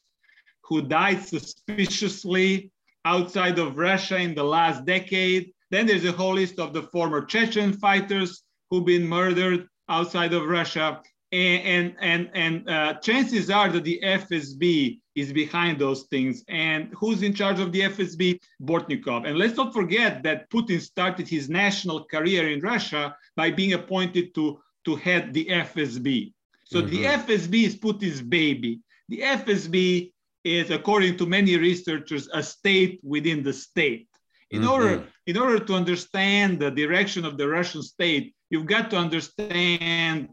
who 0.63 0.81
died 0.81 1.23
suspiciously 1.23 2.71
outside 3.05 3.59
of 3.59 3.77
Russia 3.77 4.17
in 4.17 4.33
the 4.33 4.43
last 4.43 4.85
decade. 4.85 5.51
Then 5.71 5.87
there's 5.87 6.05
a 6.05 6.11
whole 6.11 6.35
list 6.35 6.59
of 6.59 6.73
the 6.73 6.83
former 6.83 7.25
Chechen 7.25 7.73
fighters 7.73 8.43
who've 8.69 8.85
been 8.85 9.07
murdered 9.07 9.67
outside 9.89 10.33
of 10.33 10.45
Russia. 10.45 11.01
And, 11.31 11.63
and, 11.63 11.95
and, 11.99 12.29
and 12.33 12.69
uh, 12.69 12.93
chances 12.99 13.49
are 13.49 13.69
that 13.69 13.83
the 13.83 13.99
FSB 14.03 14.99
is 15.15 15.33
behind 15.33 15.79
those 15.79 16.03
things. 16.03 16.43
And 16.47 16.93
who's 16.95 17.23
in 17.23 17.33
charge 17.33 17.59
of 17.59 17.71
the 17.71 17.81
FSB? 17.81 18.39
Bortnikov. 18.61 19.27
And 19.27 19.37
let's 19.37 19.57
not 19.57 19.73
forget 19.73 20.23
that 20.23 20.49
Putin 20.49 20.79
started 20.79 21.27
his 21.27 21.49
national 21.49 22.05
career 22.05 22.49
in 22.49 22.61
Russia 22.61 23.15
by 23.35 23.51
being 23.51 23.73
appointed 23.73 24.33
to, 24.35 24.59
to 24.85 24.95
head 24.95 25.33
the 25.33 25.45
FSB. 25.45 26.33
So 26.65 26.81
the 26.81 27.03
FSB 27.03 27.65
is 27.65 27.75
Putin's 27.75 28.21
baby. 28.21 28.79
The 29.09 29.19
FSB 29.19 30.12
is, 30.43 30.69
according 30.69 31.17
to 31.17 31.25
many 31.25 31.57
researchers, 31.57 32.27
a 32.33 32.43
state 32.43 32.99
within 33.03 33.43
the 33.43 33.53
state. 33.53 34.07
In 34.51 34.65
order, 34.65 35.03
in 35.25 35.35
order 35.35 35.57
to 35.57 35.73
understand 35.73 36.59
the 36.59 36.69
direction 36.69 37.25
of 37.25 37.39
the 37.39 37.47
Russian 37.47 37.81
state, 37.81 38.35
you've 38.51 38.67
got 38.67 38.91
to 38.91 38.97
understand 38.97 40.29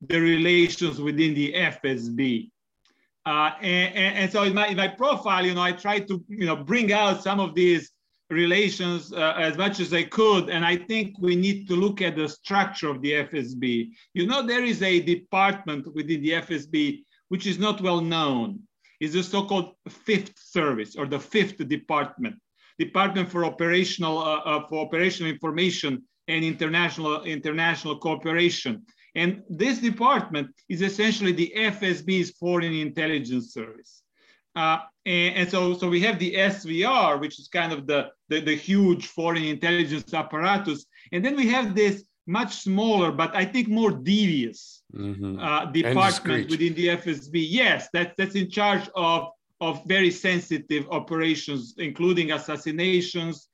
the 0.00 0.20
relations 0.20 1.00
within 1.00 1.34
the 1.34 1.52
FSB. 1.52 2.50
Uh, 3.24 3.52
and, 3.60 3.94
and, 3.94 4.18
and 4.18 4.32
so 4.32 4.42
in 4.42 4.54
my, 4.54 4.66
in 4.66 4.76
my 4.76 4.88
profile, 4.88 5.46
you 5.46 5.54
know, 5.54 5.62
I 5.62 5.70
try 5.70 6.00
to, 6.00 6.24
you 6.28 6.46
know, 6.46 6.56
bring 6.56 6.92
out 6.92 7.22
some 7.22 7.38
of 7.38 7.54
these 7.54 7.92
relations 8.30 9.12
uh, 9.12 9.34
as 9.36 9.56
much 9.56 9.78
as 9.78 9.92
I 9.92 10.04
could. 10.04 10.48
And 10.48 10.64
I 10.64 10.76
think 10.76 11.16
we 11.20 11.36
need 11.36 11.68
to 11.68 11.76
look 11.76 12.00
at 12.00 12.16
the 12.16 12.28
structure 12.28 12.88
of 12.88 13.02
the 13.02 13.12
FSB. 13.12 13.90
You 14.14 14.26
know, 14.26 14.44
there 14.44 14.64
is 14.64 14.82
a 14.82 15.00
department 15.00 15.86
within 15.94 16.22
the 16.22 16.30
FSB 16.30 17.04
which 17.28 17.46
is 17.46 17.58
not 17.58 17.80
well 17.80 18.00
known. 18.00 18.60
It's 19.00 19.14
the 19.14 19.22
so-called 19.22 19.72
fifth 19.88 20.38
service 20.38 20.94
or 20.94 21.06
the 21.06 21.18
fifth 21.18 21.56
department, 21.68 22.36
Department 22.78 23.30
for 23.30 23.44
Operational 23.44 24.18
uh, 24.18 24.40
uh, 24.40 24.66
for 24.68 24.86
Operational 24.86 25.32
Information 25.32 26.02
and 26.28 26.44
International 26.44 27.22
International 27.24 27.98
Cooperation. 27.98 28.84
And 29.14 29.42
this 29.48 29.78
department 29.78 30.48
is 30.68 30.82
essentially 30.82 31.32
the 31.32 31.52
FSB's 31.56 32.30
foreign 32.32 32.74
intelligence 32.74 33.52
service. 33.52 34.02
Uh, 34.54 34.78
and, 35.06 35.36
and, 35.36 35.50
so, 35.50 35.74
so 35.74 35.88
we 35.88 36.00
have 36.00 36.18
the 36.18 36.34
SVR, 36.34 37.20
which 37.20 37.38
is 37.38 37.48
kind 37.48 37.72
of 37.72 37.86
the, 37.86 38.08
the, 38.28 38.40
the, 38.40 38.54
huge 38.54 39.06
foreign 39.06 39.44
intelligence 39.44 40.12
apparatus. 40.12 40.86
And 41.12 41.24
then 41.24 41.36
we 41.36 41.48
have 41.48 41.74
this 41.74 42.04
much 42.26 42.56
smaller, 42.56 43.12
but 43.12 43.34
I 43.34 43.44
think 43.44 43.68
more 43.68 43.90
devious 43.90 44.79
Mhm. 44.94 45.38
uh, 45.40 45.66
department 45.70 46.50
within 46.50 46.74
the 46.74 46.88
FSB. 46.88 47.46
Yes, 47.48 47.88
that, 47.92 48.14
that's 48.16 48.34
in 48.34 48.50
charge 48.50 48.88
of, 48.94 49.28
of 49.60 49.82
very 49.86 50.10
sensitive 50.10 50.86
operations, 50.90 51.74
including 51.78 52.32
assassinations, 52.32 53.48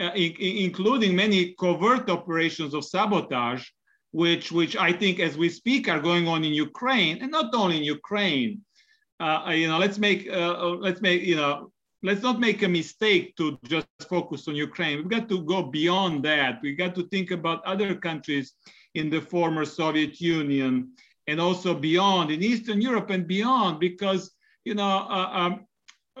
uh, 0.00 0.10
in, 0.14 0.32
including 0.40 1.14
many 1.14 1.54
covert 1.60 2.08
operations 2.10 2.74
of 2.74 2.84
sabotage, 2.84 3.66
which, 4.12 4.50
which 4.50 4.76
I 4.76 4.92
think 4.92 5.20
as 5.20 5.36
we 5.36 5.48
speak 5.48 5.88
are 5.88 6.00
going 6.00 6.26
on 6.26 6.42
in 6.44 6.52
Ukraine, 6.52 7.18
and 7.22 7.30
not 7.30 7.54
only 7.54 7.78
in 7.78 7.84
Ukraine. 7.84 8.62
Uh, 9.20 9.52
you 9.54 9.68
know, 9.68 9.78
let's 9.78 9.98
make, 9.98 10.28
uh, 10.32 10.66
let's 10.66 11.02
make, 11.02 11.22
you 11.22 11.36
know, 11.36 11.70
let's 12.02 12.22
not 12.22 12.40
make 12.40 12.62
a 12.62 12.68
mistake 12.68 13.36
to 13.36 13.58
just 13.64 13.86
focus 14.08 14.48
on 14.48 14.56
Ukraine. 14.56 14.98
We've 14.98 15.08
got 15.08 15.28
to 15.28 15.42
go 15.42 15.62
beyond 15.62 16.24
that. 16.24 16.60
We've 16.62 16.78
got 16.78 16.94
to 16.94 17.06
think 17.08 17.30
about 17.30 17.64
other 17.64 17.94
countries 17.94 18.54
in 18.94 19.10
the 19.10 19.20
former 19.20 19.64
Soviet 19.64 20.20
Union 20.20 20.92
and 21.26 21.40
also 21.40 21.74
beyond 21.74 22.30
in 22.30 22.42
Eastern 22.42 22.80
Europe 22.80 23.10
and 23.10 23.26
beyond, 23.26 23.78
because, 23.78 24.32
you 24.64 24.74
know, 24.74 24.88
uh, 24.88 25.30
um, 25.32 25.66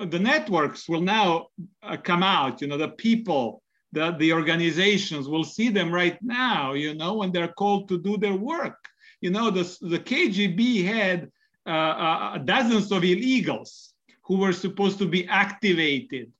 the 0.08 0.18
networks 0.18 0.88
will 0.88 1.00
now 1.00 1.48
uh, 1.82 1.96
come 1.96 2.22
out, 2.22 2.60
you 2.60 2.68
know, 2.68 2.78
the 2.78 2.88
people, 2.88 3.62
the, 3.92 4.12
the 4.18 4.32
organizations 4.32 5.28
will 5.28 5.44
see 5.44 5.68
them 5.68 5.92
right 5.92 6.18
now, 6.22 6.72
you 6.72 6.94
know, 6.94 7.14
when 7.14 7.32
they're 7.32 7.48
called 7.52 7.88
to 7.88 7.98
do 7.98 8.16
their 8.16 8.34
work. 8.34 8.78
You 9.20 9.30
know, 9.30 9.50
the, 9.50 9.64
the 9.82 9.98
KGB 9.98 10.84
had 10.84 11.30
uh, 11.66 11.70
uh, 11.70 12.38
dozens 12.38 12.90
of 12.92 13.02
illegals 13.02 13.92
who 14.24 14.38
were 14.38 14.52
supposed 14.52 14.98
to 14.98 15.06
be 15.06 15.26
activated 15.28 16.32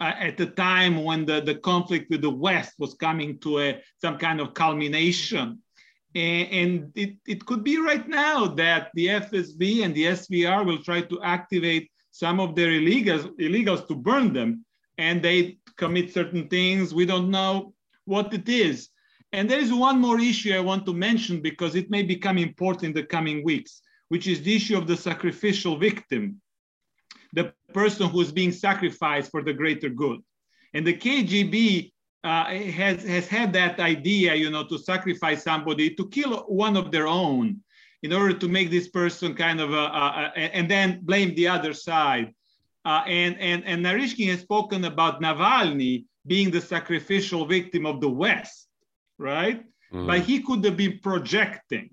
uh, 0.00 0.12
at 0.18 0.36
the 0.36 0.46
time 0.46 1.02
when 1.02 1.24
the, 1.24 1.40
the 1.40 1.54
conflict 1.54 2.10
with 2.10 2.20
the 2.20 2.30
West 2.30 2.74
was 2.78 2.94
coming 2.94 3.38
to 3.38 3.60
a, 3.60 3.82
some 4.00 4.18
kind 4.18 4.40
of 4.40 4.52
culmination. 4.52 5.62
And, 6.16 6.92
it, 6.94 7.16
it 7.26 7.44
could 7.44 7.62
be 7.62 7.78
right 7.78 8.08
now 8.08 8.46
that 8.46 8.90
the 8.94 9.06
FSB 9.06 9.84
and 9.84 9.94
the 9.94 10.04
SVR 10.04 10.64
will 10.64 10.82
try 10.82 11.02
to 11.02 11.22
activate 11.22 11.90
some 12.10 12.40
of 12.40 12.54
their 12.54 12.70
illegals, 12.70 13.24
illegals 13.38 13.86
to 13.88 13.94
burn 13.94 14.32
them. 14.32 14.64
And 14.96 15.22
they 15.22 15.58
commit 15.76 16.14
certain 16.14 16.48
things. 16.48 16.94
We 16.94 17.04
don't 17.04 17.30
know 17.30 17.74
what 18.06 18.32
it 18.32 18.48
is. 18.48 18.88
And 19.32 19.50
there 19.50 19.60
is 19.60 19.72
one 19.72 20.00
more 20.00 20.18
issue 20.18 20.54
I 20.54 20.60
want 20.60 20.86
to 20.86 20.94
mention 20.94 21.42
because 21.42 21.74
it 21.74 21.90
may 21.90 22.02
become 22.02 22.38
important 22.38 22.84
in 22.84 22.92
the 22.94 23.02
coming 23.02 23.44
weeks, 23.44 23.82
which 24.08 24.26
is 24.26 24.40
the 24.42 24.56
issue 24.56 24.78
of 24.78 24.86
the 24.86 24.96
sacrificial 24.96 25.76
victim 25.76 26.40
the 27.36 27.52
person 27.72 28.08
who 28.08 28.20
is 28.20 28.32
being 28.32 28.50
sacrificed 28.50 29.30
for 29.30 29.42
the 29.42 29.52
greater 29.52 29.90
good. 29.90 30.20
And 30.74 30.86
the 30.86 30.96
KGB 30.96 31.92
uh, 32.26 32.46
has, 32.46 33.04
has 33.04 33.28
had 33.28 33.52
that 33.52 33.78
idea, 33.78 34.34
you 34.34 34.50
know, 34.50 34.64
to 34.66 34.76
sacrifice 34.78 35.44
somebody, 35.44 35.94
to 35.94 36.08
kill 36.08 36.38
one 36.48 36.76
of 36.76 36.90
their 36.90 37.06
own 37.06 37.60
in 38.02 38.12
order 38.12 38.34
to 38.34 38.48
make 38.48 38.68
this 38.68 38.88
person 38.88 39.32
kind 39.34 39.60
of, 39.60 39.72
a, 39.72 39.86
a, 40.02 40.32
a 40.34 40.56
and 40.56 40.68
then 40.68 41.00
blame 41.02 41.34
the 41.36 41.46
other 41.46 41.72
side. 41.72 42.34
Uh, 42.84 43.02
and, 43.06 43.38
and, 43.38 43.64
and 43.64 43.84
Naryshkin 43.84 44.28
has 44.30 44.40
spoken 44.40 44.84
about 44.84 45.20
Navalny 45.20 46.04
being 46.26 46.50
the 46.50 46.60
sacrificial 46.60 47.46
victim 47.46 47.86
of 47.86 48.00
the 48.00 48.08
West, 48.08 48.66
right? 49.18 49.64
Mm. 49.92 50.06
But 50.08 50.20
he 50.20 50.42
could 50.42 50.64
have 50.64 50.76
been 50.76 50.98
projecting. 51.00 51.90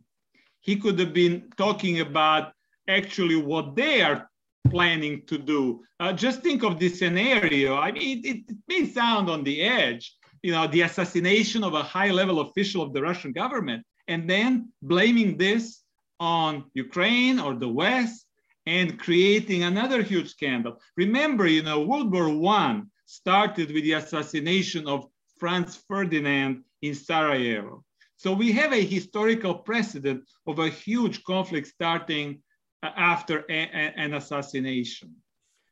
He 0.62 0.78
could 0.78 0.98
have 0.98 1.14
been 1.14 1.52
talking 1.58 2.00
about 2.00 2.54
actually 2.88 3.36
what 3.36 3.76
they 3.76 4.02
are 4.02 4.30
planning 4.70 5.22
to 5.28 5.38
do. 5.38 5.84
Uh, 6.00 6.14
just 6.14 6.42
think 6.42 6.64
of 6.64 6.80
this 6.80 7.00
scenario. 7.00 7.76
I 7.76 7.92
mean, 7.92 8.20
it, 8.24 8.38
it, 8.50 8.58
may 8.68 8.86
sound 8.88 9.30
on 9.30 9.44
the 9.44 9.62
edge, 9.62 10.16
you 10.44 10.52
know, 10.52 10.68
the 10.68 10.82
assassination 10.82 11.64
of 11.64 11.74
a 11.74 11.82
high-level 11.82 12.42
official 12.42 12.82
of 12.84 12.94
the 12.94 13.02
Russian 13.02 13.32
government, 13.32 13.84
and 14.08 14.30
then 14.30 14.70
blaming 14.82 15.38
this 15.38 15.82
on 16.20 16.66
Ukraine 16.74 17.40
or 17.40 17.54
the 17.56 17.74
West 17.84 18.28
and 18.66 19.00
creating 19.00 19.64
another 19.64 20.02
huge 20.02 20.30
scandal. 20.30 20.80
Remember, 20.98 21.48
you 21.48 21.64
know, 21.64 21.82
World 21.82 22.12
War 22.14 22.30
One 22.30 22.92
started 23.06 23.72
with 23.72 23.84
the 23.84 23.94
assassination 23.94 24.88
of 24.88 25.08
Franz 25.40 25.76
Ferdinand 25.88 26.64
in 26.82 26.94
Sarajevo. 26.94 27.84
So 28.18 28.32
we 28.34 28.52
have 28.54 28.72
a 28.72 28.86
historical 28.86 29.56
precedent 29.56 30.24
of 30.48 30.60
a 30.60 30.70
huge 30.70 31.24
conflict 31.24 31.68
starting 31.68 32.42
uh, 32.82 32.92
after 32.96 33.44
a, 33.50 33.60
a, 33.82 33.94
an 33.98 34.14
assassination. 34.14 35.16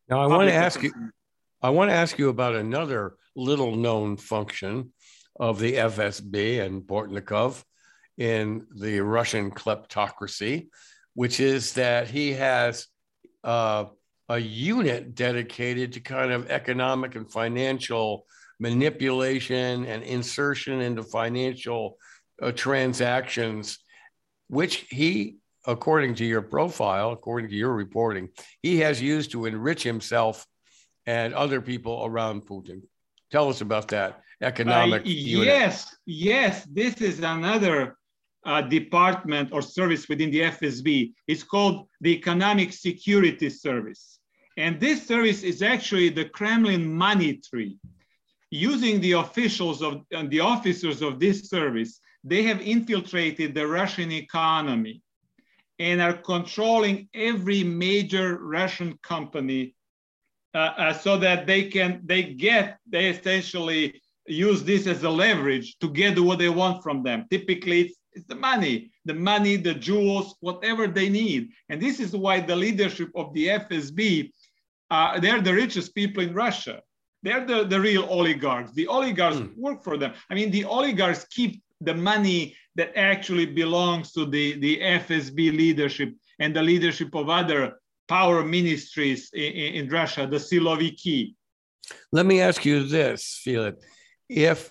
Now 0.10 0.22
I 0.22 0.28
want 0.28 0.50
to 0.50 0.54
ask 0.54 0.82
you 0.84 0.92
I 1.64 1.70
want 1.70 1.92
to 1.92 1.96
ask 1.96 2.18
you 2.18 2.30
about 2.30 2.56
another 2.56 3.18
little 3.36 3.76
known 3.76 4.18
function 4.18 4.94
of 5.40 5.60
the 5.60 5.74
FSB 5.74 6.60
and 6.60 6.82
Bortnikov 6.82 7.64
in 8.18 8.66
the 8.76 9.02
Russian 9.02 9.52
kleptocracy, 9.52 10.70
which 11.14 11.40
is 11.40 11.74
that 11.74 12.08
he 12.08 12.34
has 12.34 12.88
uh, 13.44 13.86
a 14.28 14.40
unit 14.40 15.14
dedicated 15.14 15.94
to 15.94 16.00
kind 16.00 16.32
of 16.32 16.50
economic 16.50 17.14
and 17.14 17.32
financial 17.32 18.26
manipulation 18.60 19.86
and 19.86 20.02
insertion 20.02 20.82
into 20.82 21.04
financial 21.04 21.98
uh, 22.42 22.52
transactions, 22.52 23.78
which 24.48 24.88
he, 24.90 25.38
according 25.68 26.16
to 26.16 26.26
your 26.26 26.42
profile, 26.42 27.12
according 27.12 27.52
to 27.52 27.56
your 27.56 27.74
reporting, 27.74 28.30
he 28.64 28.80
has 28.80 29.00
used 29.00 29.32
to 29.32 29.46
enrich 29.46 29.84
himself 29.84 30.48
and 31.06 31.34
other 31.34 31.62
people 31.62 32.04
around 32.06 32.46
Putin. 32.46 32.82
Tell 33.32 33.50
us 33.50 33.62
about 33.62 33.88
that 33.90 34.22
economic. 34.42 35.02
Uh, 35.02 35.10
yes, 35.10 35.96
yes, 36.06 36.66
this 36.66 37.02
is 37.02 37.20
another 37.20 37.98
uh, 38.46 38.62
department 38.62 39.50
or 39.52 39.62
service 39.62 40.08
within 40.10 40.32
the 40.32 40.42
FSB. 40.42 41.14
It's 41.28 41.44
called 41.44 41.88
the 42.02 42.14
Economic 42.14 42.74
Security 42.74 43.50
Service. 43.50 44.20
And 44.58 44.80
this 44.80 45.08
service 45.08 45.44
is 45.44 45.62
actually 45.62 46.10
the 46.10 46.26
Kremlin 46.26 46.92
money 46.92 47.42
tree. 47.50 47.78
Using 48.50 49.00
the 49.00 49.14
officials 49.14 49.82
of 49.82 50.02
and 50.12 50.30
the 50.30 50.42
officers 50.42 51.02
of 51.02 51.20
this 51.20 51.50
service, 51.50 52.02
they 52.24 52.44
have 52.44 52.62
infiltrated 52.62 53.56
the 53.56 53.66
Russian 53.66 54.12
economy 54.12 55.02
and 55.80 56.02
are 56.02 56.14
controlling 56.14 57.08
every 57.14 57.64
major 57.64 58.38
Russian 58.40 59.00
company 59.02 59.74
so 60.54 61.18
that 61.18 61.48
they 61.48 61.70
can 61.70 62.02
they 62.04 62.24
get 62.24 62.78
they 62.88 63.10
essentially 63.10 64.02
use 64.28 64.64
this 64.64 64.88
as 64.88 65.04
a 65.04 65.10
leverage 65.10 65.78
to 65.80 65.90
get 65.90 66.20
what 66.20 66.40
they 66.40 66.50
want 66.50 66.84
from 66.84 67.04
them. 67.04 67.26
Typically, 67.30 67.82
it's, 67.82 67.96
it's 68.14 68.26
the 68.26 68.36
money, 68.36 68.92
the 69.06 69.14
money, 69.14 69.56
the 69.56 69.74
jewels, 69.74 70.36
whatever 70.42 70.88
they 70.88 71.10
need. 71.10 71.50
And 71.70 71.82
this 71.82 72.00
is 72.00 72.16
why 72.16 72.40
the 72.40 72.56
leadership 72.56 73.10
of 73.16 73.34
the 73.34 73.48
FSB, 73.48 74.32
uh, 74.90 75.20
they're 75.20 75.42
the 75.42 75.54
richest 75.54 75.96
people 75.96 76.24
in 76.24 76.34
Russia. 76.34 76.82
They're 77.24 77.46
the, 77.46 77.64
the 77.66 77.80
real 77.80 78.06
oligarchs. 78.06 78.74
The 78.74 78.88
oligarchs 78.88 79.38
mm. 79.38 79.56
work 79.58 79.84
for 79.84 79.98
them. 79.98 80.14
I 80.30 80.34
mean, 80.34 80.52
the 80.52 80.66
oligarchs 80.66 81.26
keep 81.26 81.62
the 81.80 81.94
money 81.94 82.56
that 82.76 82.96
actually 82.96 83.46
belongs 83.46 84.12
to 84.14 84.26
the, 84.26 84.60
the 84.60 84.80
FSB 84.80 85.56
leadership 85.56 86.14
and 86.40 86.56
the 86.56 86.62
leadership 86.62 87.14
of 87.16 87.30
other 87.30 87.80
power 88.12 88.44
ministries 88.44 89.30
in, 89.34 89.54
in 89.78 89.90
Russia, 89.90 90.28
the 90.28 90.36
Siloviki. 90.36 91.34
Let 92.12 92.26
me 92.26 92.42
ask 92.42 92.66
you 92.66 92.84
this, 92.84 93.40
Filip. 93.42 93.82
If 94.28 94.70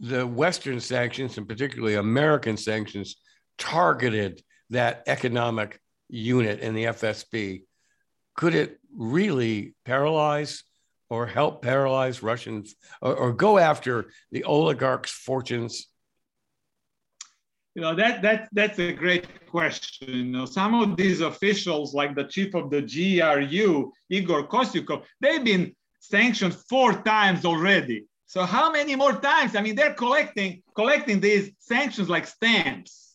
the 0.00 0.26
Western 0.26 0.80
sanctions, 0.80 1.38
and 1.38 1.48
particularly 1.48 1.94
American 1.94 2.56
sanctions, 2.56 3.14
targeted 3.56 4.42
that 4.70 5.04
economic 5.06 5.80
unit 6.08 6.58
in 6.58 6.74
the 6.74 6.86
FSB, 6.86 7.62
could 8.34 8.54
it 8.56 8.80
really 8.92 9.76
paralyze 9.84 10.64
or 11.08 11.24
help 11.24 11.62
paralyze 11.62 12.20
Russians 12.20 12.74
or, 13.00 13.14
or 13.14 13.32
go 13.32 13.58
after 13.58 14.06
the 14.32 14.42
oligarchs' 14.42 15.12
fortunes 15.12 15.86
you 17.76 17.82
know 17.82 17.94
that 17.94 18.22
that 18.22 18.48
that's 18.52 18.78
a 18.78 18.90
great 18.92 19.26
question. 19.50 20.08
You 20.08 20.24
know, 20.24 20.46
some 20.46 20.74
of 20.74 20.96
these 20.96 21.20
officials, 21.20 21.92
like 21.92 22.16
the 22.16 22.24
chief 22.24 22.54
of 22.54 22.70
the 22.70 22.80
GRU, 22.80 23.92
Igor 24.08 24.48
Kostyukov, 24.48 25.02
they've 25.20 25.44
been 25.44 25.76
sanctioned 26.00 26.54
four 26.54 26.94
times 27.02 27.44
already. 27.44 28.06
So 28.24 28.44
how 28.44 28.72
many 28.72 28.96
more 28.96 29.12
times? 29.12 29.54
I 29.54 29.60
mean, 29.60 29.76
they're 29.76 29.92
collecting 29.92 30.62
collecting 30.74 31.20
these 31.20 31.50
sanctions 31.58 32.08
like 32.08 32.26
stamps. 32.26 33.14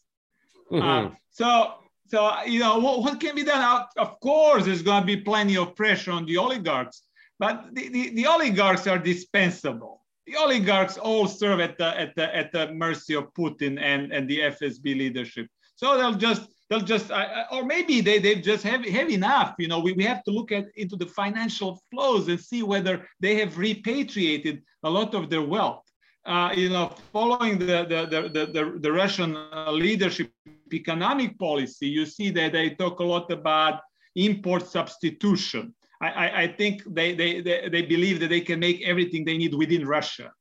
Mm-hmm. 0.72 0.88
Uh, 0.88 1.16
so 1.32 1.74
so 2.06 2.20
you 2.46 2.60
know 2.60 2.78
what, 2.78 3.02
what 3.02 3.20
can 3.20 3.34
be 3.34 3.44
done? 3.44 3.86
Of 3.98 4.20
course, 4.20 4.66
there's 4.66 4.84
going 4.84 5.02
to 5.02 5.08
be 5.08 5.18
plenty 5.18 5.58
of 5.58 5.76
pressure 5.76 6.12
on 6.12 6.28
the 6.28 6.38
oligarchs, 6.38 7.02
but 7.40 7.74
the, 7.74 7.90
the, 7.90 8.10
the 8.12 8.28
oligarchs 8.28 8.86
are 8.86 9.00
dispensable 9.00 10.01
the 10.26 10.36
oligarchs 10.38 10.98
all 10.98 11.28
serve 11.28 11.60
at 11.60 11.78
the 11.78 12.00
at 12.00 12.16
the 12.16 12.36
at 12.36 12.52
the 12.52 12.72
mercy 12.74 13.14
of 13.16 13.34
Putin 13.34 13.80
and 13.82 14.12
and 14.12 14.30
the 14.30 14.40
FSB 14.40 14.84
leadership. 14.98 15.48
So 15.76 15.98
they'll 15.98 16.14
just 16.14 16.50
they'll 16.70 16.82
just 16.82 17.12
or 17.52 17.66
maybe 17.66 18.02
they 18.02 18.20
they 18.20 18.36
just 18.36 18.64
have 18.64 18.86
have 18.86 19.10
enough. 19.10 19.56
You 19.58 19.68
know, 19.68 19.80
we, 19.80 19.94
we 19.94 20.04
have 20.04 20.24
to 20.24 20.32
look 20.32 20.52
at 20.52 20.66
into 20.76 20.96
the 20.96 21.08
financial 21.08 21.82
flows 21.92 22.28
and 22.28 22.40
see 22.40 22.64
whether 22.64 23.08
they 23.20 23.36
have 23.36 23.58
repatriated 23.58 24.62
a 24.84 24.90
lot 24.90 25.14
of 25.16 25.30
their 25.30 25.42
wealth. 25.42 25.84
Uh, 26.24 26.54
you 26.56 26.70
know, 26.70 26.96
following 27.12 27.58
the 27.58 27.86
the 27.92 28.30
the 28.34 28.46
the, 28.54 28.80
the 28.80 28.92
Russian 28.92 29.36
leadership 29.72 30.32
economic 30.72 31.38
policy, 31.40 31.88
you 31.88 32.06
see 32.06 32.30
that 32.30 32.54
they 32.54 32.70
talk 32.70 33.00
a 33.00 33.04
lot 33.04 33.32
about 33.32 33.82
import 34.16 34.68
substitution. 34.68 35.74
I, 36.02 36.44
I 36.44 36.48
think 36.48 36.82
they, 36.88 37.14
they, 37.14 37.42
they, 37.42 37.70
they, 37.70 37.84
believe 37.84 38.20
that 38.22 38.30
they 38.30 38.42
can 38.42 38.60
make 38.60 38.82
everything 38.84 39.24
they 39.24 39.38
need 39.38 39.54
within 39.54 39.88
Russia. 39.88 40.32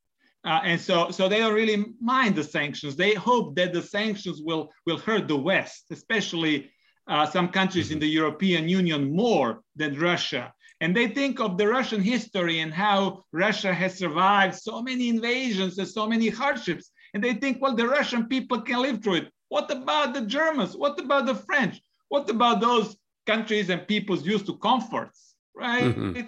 Uh, 0.42 0.60
and 0.64 0.80
so, 0.80 1.10
so 1.10 1.28
they 1.28 1.38
don't 1.38 1.52
really 1.52 1.84
mind 2.00 2.34
the 2.34 2.44
sanctions. 2.44 2.96
They 2.96 3.12
hope 3.12 3.54
that 3.56 3.74
the 3.74 3.82
sanctions 3.82 4.40
will, 4.42 4.70
will 4.86 4.96
hurt 4.96 5.28
the 5.28 5.36
West, 5.36 5.84
especially 5.90 6.70
uh, 7.06 7.26
some 7.26 7.48
countries 7.48 7.90
in 7.90 7.98
the 7.98 8.06
European 8.06 8.68
Union 8.68 9.14
more 9.14 9.60
than 9.76 9.98
Russia. 9.98 10.52
And 10.80 10.96
they 10.96 11.08
think 11.08 11.40
of 11.40 11.58
the 11.58 11.68
Russian 11.68 12.00
history 12.00 12.60
and 12.60 12.72
how 12.72 13.24
Russia 13.32 13.74
has 13.74 13.98
survived 13.98 14.54
so 14.54 14.80
many 14.80 15.10
invasions 15.10 15.76
and 15.76 15.86
so 15.86 16.08
many 16.08 16.30
hardships. 16.30 16.90
And 17.12 17.22
they 17.22 17.34
think, 17.34 17.60
well, 17.60 17.74
the 17.74 17.86
Russian 17.86 18.26
people 18.28 18.62
can 18.62 18.80
live 18.80 19.02
through 19.02 19.16
it. 19.16 19.32
What 19.50 19.70
about 19.70 20.14
the 20.14 20.22
Germans? 20.22 20.74
What 20.74 20.98
about 20.98 21.26
the 21.26 21.34
French? 21.34 21.82
What 22.08 22.30
about 22.30 22.62
those 22.62 22.96
countries 23.26 23.68
and 23.68 23.86
peoples 23.86 24.24
used 24.24 24.46
to 24.46 24.56
comforts? 24.56 25.29
Right? 25.60 25.84
Mm-hmm. 25.84 26.26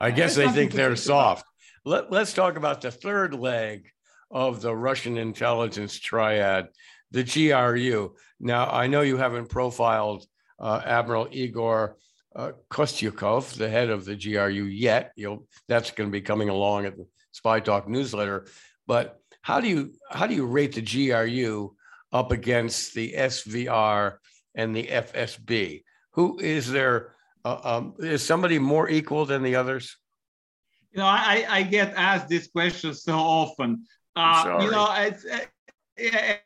I 0.00 0.10
guess 0.18 0.34
they 0.34 0.48
think 0.48 0.72
they're 0.72 0.96
soft. 0.96 1.46
Let, 1.84 2.10
let's 2.10 2.34
talk 2.34 2.56
about 2.56 2.80
the 2.80 2.90
third 2.90 3.34
leg 3.34 3.88
of 4.30 4.60
the 4.60 4.74
Russian 4.74 5.16
intelligence 5.16 5.98
triad, 5.98 6.68
the 7.10 7.24
GRU. 7.24 8.14
Now, 8.40 8.68
I 8.70 8.86
know 8.88 9.00
you 9.00 9.16
haven't 9.16 9.48
profiled 9.48 10.26
uh, 10.60 10.82
Admiral 10.84 11.28
Igor 11.30 11.96
uh, 12.36 12.52
Kostyukov, 12.70 13.54
the 13.54 13.68
head 13.68 13.90
of 13.90 14.04
the 14.04 14.16
GRU, 14.16 14.64
yet. 14.64 15.12
You'll, 15.16 15.46
that's 15.66 15.90
going 15.92 16.10
to 16.10 16.12
be 16.12 16.20
coming 16.20 16.48
along 16.48 16.86
at 16.86 16.96
the 16.96 17.06
Spy 17.32 17.60
Talk 17.60 17.88
newsletter. 17.88 18.46
But 18.86 19.20
how 19.42 19.60
do 19.60 19.68
you 19.68 19.94
how 20.10 20.26
do 20.26 20.34
you 20.34 20.46
rate 20.46 20.74
the 20.74 20.82
GRU 20.82 21.74
up 22.12 22.32
against 22.32 22.94
the 22.94 23.12
SVR 23.12 24.16
and 24.54 24.74
the 24.74 24.84
FSB? 24.84 25.84
Who 26.12 26.38
is 26.38 26.70
there 26.70 27.14
uh, 27.44 27.58
um, 27.62 27.94
is 27.98 28.24
somebody 28.24 28.58
more 28.58 28.88
equal 28.88 29.24
than 29.24 29.42
the 29.42 29.54
others? 29.54 29.96
You 30.92 30.98
know, 30.98 31.06
I, 31.06 31.46
I 31.48 31.62
get 31.62 31.94
asked 31.96 32.28
this 32.28 32.48
question 32.48 32.94
so 32.94 33.14
often. 33.14 33.84
Uh, 34.16 34.58
you 34.60 34.70
know, 34.70 34.88
it's, 34.96 35.24
uh, 35.24 35.38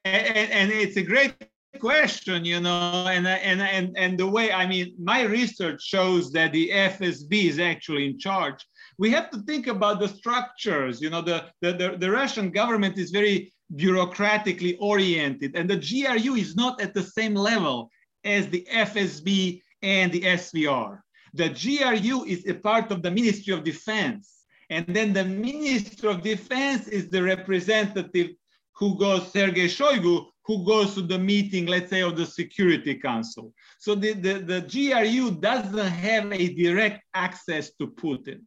and, 0.05 0.51
and 0.53 0.73
it's 0.73 0.97
a 0.97 1.03
great 1.03 1.35
question, 1.81 2.45
you 2.45 2.61
know, 2.61 3.07
and, 3.09 3.27
and, 3.27 3.63
and, 3.63 3.97
and 3.97 4.19
the 4.19 4.27
way, 4.27 4.53
I 4.53 4.67
mean, 4.67 4.95
my 4.99 5.23
research 5.23 5.83
shows 5.83 6.31
that 6.33 6.53
the 6.53 6.71
FSB 6.71 7.45
is 7.45 7.59
actually 7.59 8.07
in 8.07 8.19
charge. 8.19 8.65
We 8.99 9.11
have 9.11 9.31
to 9.31 9.39
think 9.43 9.69
about 9.69 10.01
the 10.01 10.09
structures, 10.09 11.01
you 11.01 11.11
know, 11.11 11.23
the, 11.23 11.47
the, 11.61 11.73
the, 11.73 11.97
the 11.99 12.11
Russian 12.11 12.51
government 12.51 12.99
is 12.99 13.11
very 13.11 13.53
bureaucratically 13.75 14.77
oriented 14.81 15.57
and 15.57 15.69
the 15.69 15.77
GRU 15.77 16.35
is 16.35 16.55
not 16.57 16.81
at 16.81 16.93
the 16.93 17.03
same 17.03 17.35
level 17.35 17.89
as 18.25 18.49
the 18.49 18.67
FSB 18.71 19.63
and 19.83 20.13
the 20.13 20.23
SVR. 20.23 21.01
The 21.35 21.49
GRU 21.49 22.25
is 22.25 22.47
a 22.47 22.55
part 22.55 22.91
of 22.91 23.03
the 23.03 23.11
Ministry 23.11 23.55
of 23.55 23.65
Defense. 23.65 24.45
And 24.71 24.87
then 24.87 25.13
the 25.13 25.25
Minister 25.25 26.11
of 26.11 26.23
Defense 26.23 26.89
is 26.89 27.09
the 27.09 27.23
representative 27.23 28.31
who 28.75 28.99
goes, 28.99 29.31
Sergei 29.33 29.67
Shoigu, 29.67 30.27
who 30.45 30.65
goes 30.65 30.95
to 30.95 31.03
the 31.03 31.19
meeting, 31.19 31.67
let's 31.67 31.91
say, 31.91 32.03
of 32.03 32.17
the 32.17 32.27
Security 32.27 32.95
Council. 32.95 33.53
So 33.79 33.95
the, 33.95 34.13
the, 34.13 34.35
the 34.41 34.61
GRU 34.63 35.41
doesn't 35.41 35.87
have 35.87 36.33
a 36.33 36.55
direct 36.55 37.03
access 37.15 37.73
to 37.75 37.87
Putin. 37.89 38.41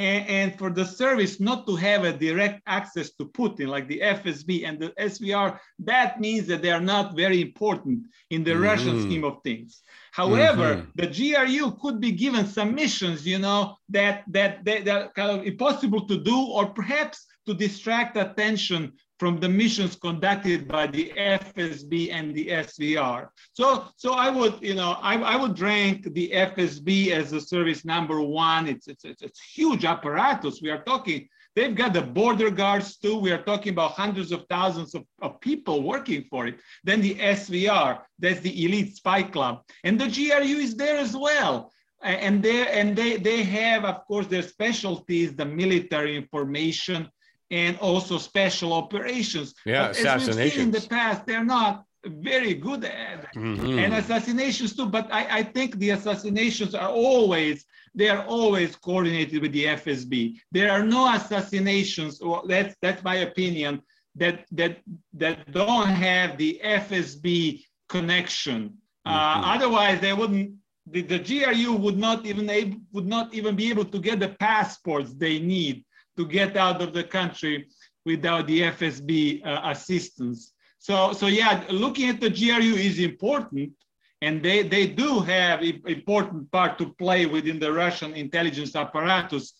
And, 0.00 0.26
and, 0.28 0.58
for 0.58 0.70
the 0.70 0.86
service 0.86 1.40
not 1.40 1.66
to 1.66 1.76
have 1.76 2.04
a 2.04 2.12
direct 2.26 2.62
access 2.66 3.10
to 3.18 3.26
Putin, 3.26 3.68
like 3.68 3.86
the 3.86 4.00
FSB 4.00 4.66
and 4.66 4.80
the 4.80 4.88
SVR, 4.98 5.58
that 5.80 6.18
means 6.18 6.46
that 6.46 6.62
they 6.62 6.70
are 6.70 6.86
not 6.94 7.14
very 7.14 7.42
important 7.42 8.06
in 8.30 8.42
the 8.42 8.52
mm-hmm. 8.52 8.62
Russian 8.62 9.02
scheme 9.02 9.24
of 9.24 9.42
things. 9.44 9.82
However, 10.12 10.68
mm-hmm. 10.76 10.90
the 10.94 11.08
GRU 11.16 11.76
could 11.82 12.00
be 12.00 12.12
given 12.12 12.46
some 12.46 12.74
missions, 12.74 13.26
you 13.26 13.38
know, 13.38 13.76
that 13.90 14.24
that, 14.28 14.64
that 14.64 14.86
that 14.86 15.02
are 15.02 15.12
kind 15.12 15.32
of 15.38 15.46
impossible 15.46 16.06
to 16.06 16.16
do, 16.16 16.38
or 16.56 16.64
perhaps 16.80 17.26
to 17.46 17.52
distract 17.52 18.16
attention 18.16 18.92
from 19.20 19.38
the 19.38 19.48
missions 19.48 19.96
conducted 19.96 20.66
by 20.66 20.86
the 20.86 21.12
FSB 21.14 22.10
and 22.10 22.34
the 22.34 22.46
SVR. 22.48 23.28
So, 23.52 23.84
so 23.96 24.14
I 24.14 24.30
would, 24.30 24.54
you 24.62 24.74
know, 24.74 24.92
I, 25.02 25.14
I 25.20 25.36
would 25.36 25.60
rank 25.60 26.14
the 26.14 26.30
FSB 26.30 27.10
as 27.10 27.34
a 27.34 27.40
service 27.40 27.84
number 27.84 28.22
one. 28.22 28.66
It's, 28.66 28.88
it's, 28.88 29.04
it's, 29.04 29.40
huge 29.42 29.84
apparatus. 29.84 30.62
We 30.62 30.70
are 30.70 30.82
talking, 30.84 31.28
they've 31.54 31.74
got 31.74 31.92
the 31.92 32.00
border 32.00 32.50
guards 32.50 32.96
too. 32.96 33.18
We 33.18 33.30
are 33.30 33.42
talking 33.42 33.74
about 33.74 33.90
hundreds 33.90 34.32
of 34.32 34.46
thousands 34.48 34.94
of, 34.94 35.04
of 35.20 35.38
people 35.42 35.82
working 35.82 36.24
for 36.30 36.46
it. 36.46 36.58
Then 36.82 37.02
the 37.02 37.14
SVR, 37.16 37.98
that's 38.18 38.40
the 38.40 38.64
elite 38.64 38.96
spy 38.96 39.22
club. 39.22 39.64
And 39.84 40.00
the 40.00 40.08
GRU 40.08 40.56
is 40.66 40.76
there 40.76 40.96
as 40.96 41.14
well 41.14 41.70
and 42.02 42.46
and 42.46 42.96
they 42.96 43.18
they 43.18 43.42
have 43.42 43.84
of 43.84 44.06
course 44.06 44.26
their 44.26 44.40
specialties 44.40 45.36
the 45.36 45.44
military 45.44 46.16
information 46.16 47.06
and 47.50 47.76
also 47.78 48.18
special 48.18 48.72
operations. 48.72 49.54
Yeah, 49.66 49.88
but 49.88 49.90
assassinations. 49.92 50.28
As 50.28 50.36
we've 50.36 50.52
seen 50.52 50.62
in 50.62 50.70
the 50.70 50.88
past, 50.88 51.26
they're 51.26 51.44
not 51.44 51.84
very 52.04 52.54
good 52.54 52.84
at 52.84 53.34
mm-hmm. 53.34 53.78
and 53.78 53.94
assassinations 53.94 54.74
too. 54.74 54.86
But 54.86 55.12
I, 55.12 55.38
I 55.38 55.42
think 55.42 55.76
the 55.76 55.90
assassinations 55.90 56.74
are 56.74 56.88
always 56.88 57.64
they 57.94 58.08
are 58.08 58.24
always 58.24 58.76
coordinated 58.76 59.42
with 59.42 59.52
the 59.52 59.64
FSB. 59.64 60.38
There 60.52 60.70
are 60.70 60.84
no 60.84 61.12
assassinations, 61.12 62.20
or 62.20 62.42
that's 62.46 62.76
that's 62.80 63.02
my 63.02 63.16
opinion, 63.16 63.82
that 64.16 64.44
that 64.52 64.78
that 65.14 65.50
don't 65.52 65.88
have 65.88 66.38
the 66.38 66.60
FSB 66.64 67.64
connection. 67.88 68.74
Uh, 69.04 69.10
mm-hmm. 69.10 69.44
Uh, 69.44 69.54
otherwise, 69.54 70.00
they 70.00 70.12
wouldn't. 70.12 70.52
The, 70.86 71.02
the 71.02 71.18
GRU 71.18 71.72
would 71.76 71.98
not 71.98 72.26
even 72.26 72.48
able, 72.48 72.78
would 72.92 73.06
not 73.06 73.32
even 73.34 73.54
be 73.54 73.70
able 73.70 73.84
to 73.84 73.98
get 73.98 74.18
the 74.18 74.30
passports 74.40 75.12
they 75.12 75.38
need 75.38 75.84
to 76.20 76.26
get 76.26 76.56
out 76.56 76.82
of 76.82 76.92
the 76.92 77.02
country 77.02 77.66
without 78.04 78.46
the 78.46 78.60
FSB 78.76 79.44
uh, 79.46 79.60
assistance. 79.72 80.52
So, 80.78 81.12
so 81.12 81.26
yeah, 81.26 81.64
looking 81.70 82.10
at 82.10 82.20
the 82.20 82.30
GRU 82.30 82.74
is 82.88 82.98
important, 82.98 83.72
and 84.20 84.42
they, 84.42 84.62
they 84.62 84.86
do 84.86 85.20
have 85.20 85.62
an 85.62 85.82
important 85.86 86.50
part 86.52 86.76
to 86.78 86.92
play 86.98 87.24
within 87.24 87.58
the 87.58 87.72
Russian 87.72 88.12
intelligence 88.12 88.76
apparatus, 88.76 89.54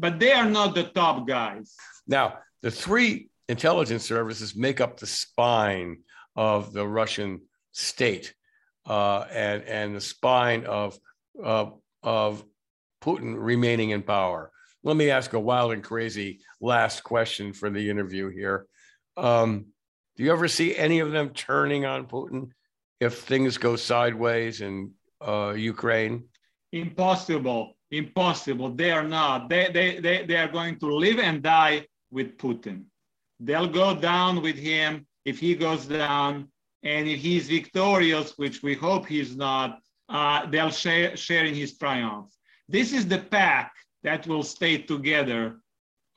but 0.00 0.18
they 0.18 0.32
are 0.32 0.50
not 0.50 0.74
the 0.74 0.84
top 0.84 1.28
guys. 1.28 1.76
Now, 2.08 2.38
the 2.62 2.72
three 2.72 3.28
intelligence 3.48 4.04
services 4.04 4.56
make 4.56 4.80
up 4.80 4.98
the 4.98 5.06
spine 5.06 5.98
of 6.34 6.72
the 6.72 6.86
Russian 6.86 7.42
state 7.70 8.34
uh, 8.86 9.26
and, 9.30 9.62
and 9.62 9.94
the 9.94 10.00
spine 10.00 10.64
of, 10.64 10.98
uh, 11.42 11.66
of 12.02 12.44
Putin 13.00 13.36
remaining 13.38 13.90
in 13.90 14.02
power 14.02 14.50
let 14.82 14.96
me 14.96 15.10
ask 15.10 15.32
a 15.32 15.40
wild 15.40 15.72
and 15.72 15.84
crazy 15.84 16.40
last 16.60 17.02
question 17.02 17.52
for 17.52 17.70
the 17.70 17.90
interview 17.90 18.30
here. 18.30 18.66
Um, 19.16 19.66
do 20.16 20.24
you 20.24 20.32
ever 20.32 20.48
see 20.48 20.76
any 20.76 21.00
of 21.00 21.12
them 21.12 21.30
turning 21.30 21.84
on 21.84 22.06
Putin 22.06 22.50
if 23.00 23.20
things 23.20 23.58
go 23.58 23.76
sideways 23.76 24.60
in 24.60 24.92
uh, 25.20 25.54
Ukraine? 25.56 26.24
Impossible. 26.72 27.76
Impossible. 27.90 28.74
They 28.74 28.90
are 28.90 29.06
not. 29.06 29.48
They, 29.48 29.70
they, 29.72 30.00
they, 30.00 30.24
they 30.24 30.36
are 30.36 30.48
going 30.48 30.78
to 30.78 30.86
live 30.86 31.18
and 31.18 31.42
die 31.42 31.86
with 32.10 32.38
Putin. 32.38 32.84
They'll 33.40 33.66
go 33.66 33.94
down 33.94 34.42
with 34.42 34.56
him 34.56 35.06
if 35.24 35.38
he 35.38 35.54
goes 35.54 35.86
down. 35.86 36.48
And 36.82 37.06
if 37.08 37.20
he's 37.20 37.48
victorious, 37.48 38.34
which 38.36 38.62
we 38.62 38.74
hope 38.74 39.06
he's 39.06 39.36
not, 39.36 39.80
uh, 40.08 40.46
they'll 40.46 40.70
share, 40.70 41.16
share 41.16 41.44
in 41.44 41.54
his 41.54 41.76
triumph. 41.76 42.30
This 42.68 42.92
is 42.92 43.06
the 43.06 43.18
pack 43.18 43.72
that 44.02 44.26
will 44.26 44.42
stay 44.42 44.78
together 44.78 45.60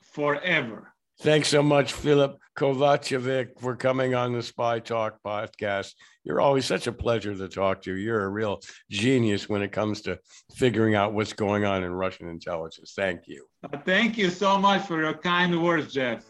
forever. 0.02 0.94
Thanks 1.20 1.48
so 1.48 1.62
much, 1.62 1.92
Filip 1.92 2.38
Kovacevic, 2.58 3.60
for 3.60 3.76
coming 3.76 4.14
on 4.14 4.32
the 4.32 4.42
Spy 4.42 4.80
Talk 4.80 5.18
podcast. 5.24 5.92
You're 6.24 6.40
always 6.40 6.66
such 6.66 6.88
a 6.88 6.92
pleasure 6.92 7.34
to 7.34 7.48
talk 7.48 7.82
to. 7.82 7.96
You're 7.96 8.24
a 8.24 8.28
real 8.28 8.60
genius 8.90 9.48
when 9.48 9.62
it 9.62 9.70
comes 9.70 10.02
to 10.02 10.18
figuring 10.54 10.96
out 10.96 11.14
what's 11.14 11.32
going 11.32 11.64
on 11.64 11.84
in 11.84 11.92
Russian 11.92 12.28
intelligence. 12.28 12.94
Thank 12.96 13.28
you. 13.28 13.46
Uh, 13.62 13.78
thank 13.84 14.18
you 14.18 14.28
so 14.28 14.58
much 14.58 14.86
for 14.86 15.00
your 15.00 15.14
kind 15.14 15.62
words, 15.62 15.94
Jeff. 15.94 16.24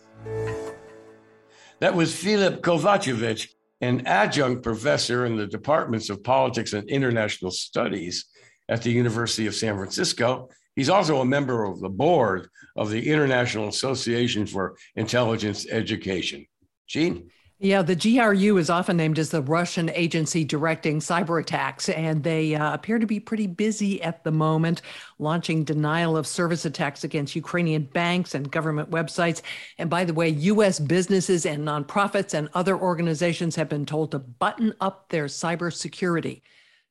That 1.80 1.94
was 1.94 2.14
Filip 2.14 2.60
Kovacevic, 2.60 3.48
an 3.80 4.06
adjunct 4.06 4.62
professor 4.62 5.24
in 5.24 5.36
the 5.36 5.46
departments 5.46 6.10
of 6.10 6.22
politics 6.22 6.74
and 6.74 6.88
international 6.90 7.50
studies 7.50 8.26
at 8.68 8.82
the 8.82 8.90
University 8.90 9.46
of 9.46 9.54
San 9.54 9.76
Francisco 9.76 10.50
He's 10.76 10.88
also 10.88 11.20
a 11.20 11.24
member 11.24 11.64
of 11.64 11.80
the 11.80 11.88
board 11.88 12.48
of 12.76 12.90
the 12.90 13.10
International 13.10 13.68
Association 13.68 14.46
for 14.46 14.76
Intelligence 14.96 15.66
Education. 15.70 16.46
Jeanne? 16.86 17.30
Yeah, 17.60 17.82
the 17.82 17.94
GRU 17.94 18.58
is 18.58 18.68
often 18.68 18.96
named 18.96 19.18
as 19.18 19.30
the 19.30 19.40
Russian 19.40 19.88
agency 19.90 20.44
directing 20.44 20.98
cyber 20.98 21.40
attacks, 21.40 21.88
and 21.88 22.22
they 22.22 22.56
uh, 22.56 22.74
appear 22.74 22.98
to 22.98 23.06
be 23.06 23.20
pretty 23.20 23.46
busy 23.46 24.02
at 24.02 24.24
the 24.24 24.32
moment, 24.32 24.82
launching 25.20 25.62
denial 25.62 26.16
of 26.16 26.26
service 26.26 26.64
attacks 26.64 27.04
against 27.04 27.36
Ukrainian 27.36 27.84
banks 27.84 28.34
and 28.34 28.50
government 28.50 28.90
websites. 28.90 29.40
And 29.78 29.88
by 29.88 30.04
the 30.04 30.12
way, 30.12 30.28
U.S. 30.30 30.80
businesses 30.80 31.46
and 31.46 31.66
nonprofits 31.66 32.34
and 32.34 32.50
other 32.54 32.76
organizations 32.76 33.54
have 33.54 33.68
been 33.68 33.86
told 33.86 34.10
to 34.10 34.18
button 34.18 34.74
up 34.80 35.08
their 35.10 35.26
cybersecurity 35.26 36.42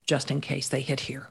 just 0.08 0.32
in 0.32 0.40
case 0.40 0.70
they 0.70 0.82
hit 0.82 1.02
here. 1.02 1.30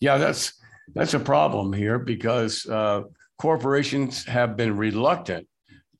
Yeah, 0.00 0.18
that's 0.18 0.52
that's 0.94 1.14
a 1.14 1.20
problem 1.20 1.72
here 1.72 1.98
because 1.98 2.66
uh, 2.66 3.02
corporations 3.38 4.24
have 4.24 4.56
been 4.56 4.76
reluctant 4.76 5.46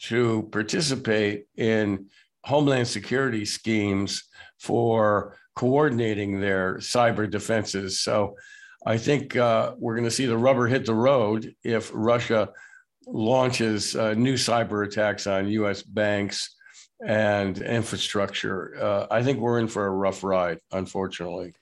to 0.01 0.48
participate 0.53 1.46
in 1.57 2.07
homeland 2.44 2.87
security 2.88 3.44
schemes 3.44 4.24
for 4.59 5.37
coordinating 5.55 6.40
their 6.40 6.77
cyber 6.77 7.29
defenses. 7.29 8.01
So 8.01 8.37
I 8.87 8.96
think 8.96 9.37
uh, 9.37 9.74
we're 9.79 9.94
going 9.94 10.05
to 10.05 10.11
see 10.11 10.27
the 10.27 10.38
rubber 10.38 10.66
hit 10.66 10.87
the 10.87 10.94
road 10.94 11.55
if 11.64 11.90
Russia 11.92 12.51
launches 13.07 13.96
uh, 13.96 14.14
new 14.14 14.35
cyber 14.35 14.87
attacks 14.87 15.27
on 15.27 15.48
US 15.48 15.83
banks 15.83 16.55
and 17.05 17.59
infrastructure. 17.59 18.77
Uh, 18.81 19.07
I 19.11 19.22
think 19.22 19.38
we're 19.38 19.59
in 19.59 19.68
for 19.68 19.87
a 19.87 19.90
rough 19.90 20.22
ride, 20.22 20.59
unfortunately. 20.72 21.55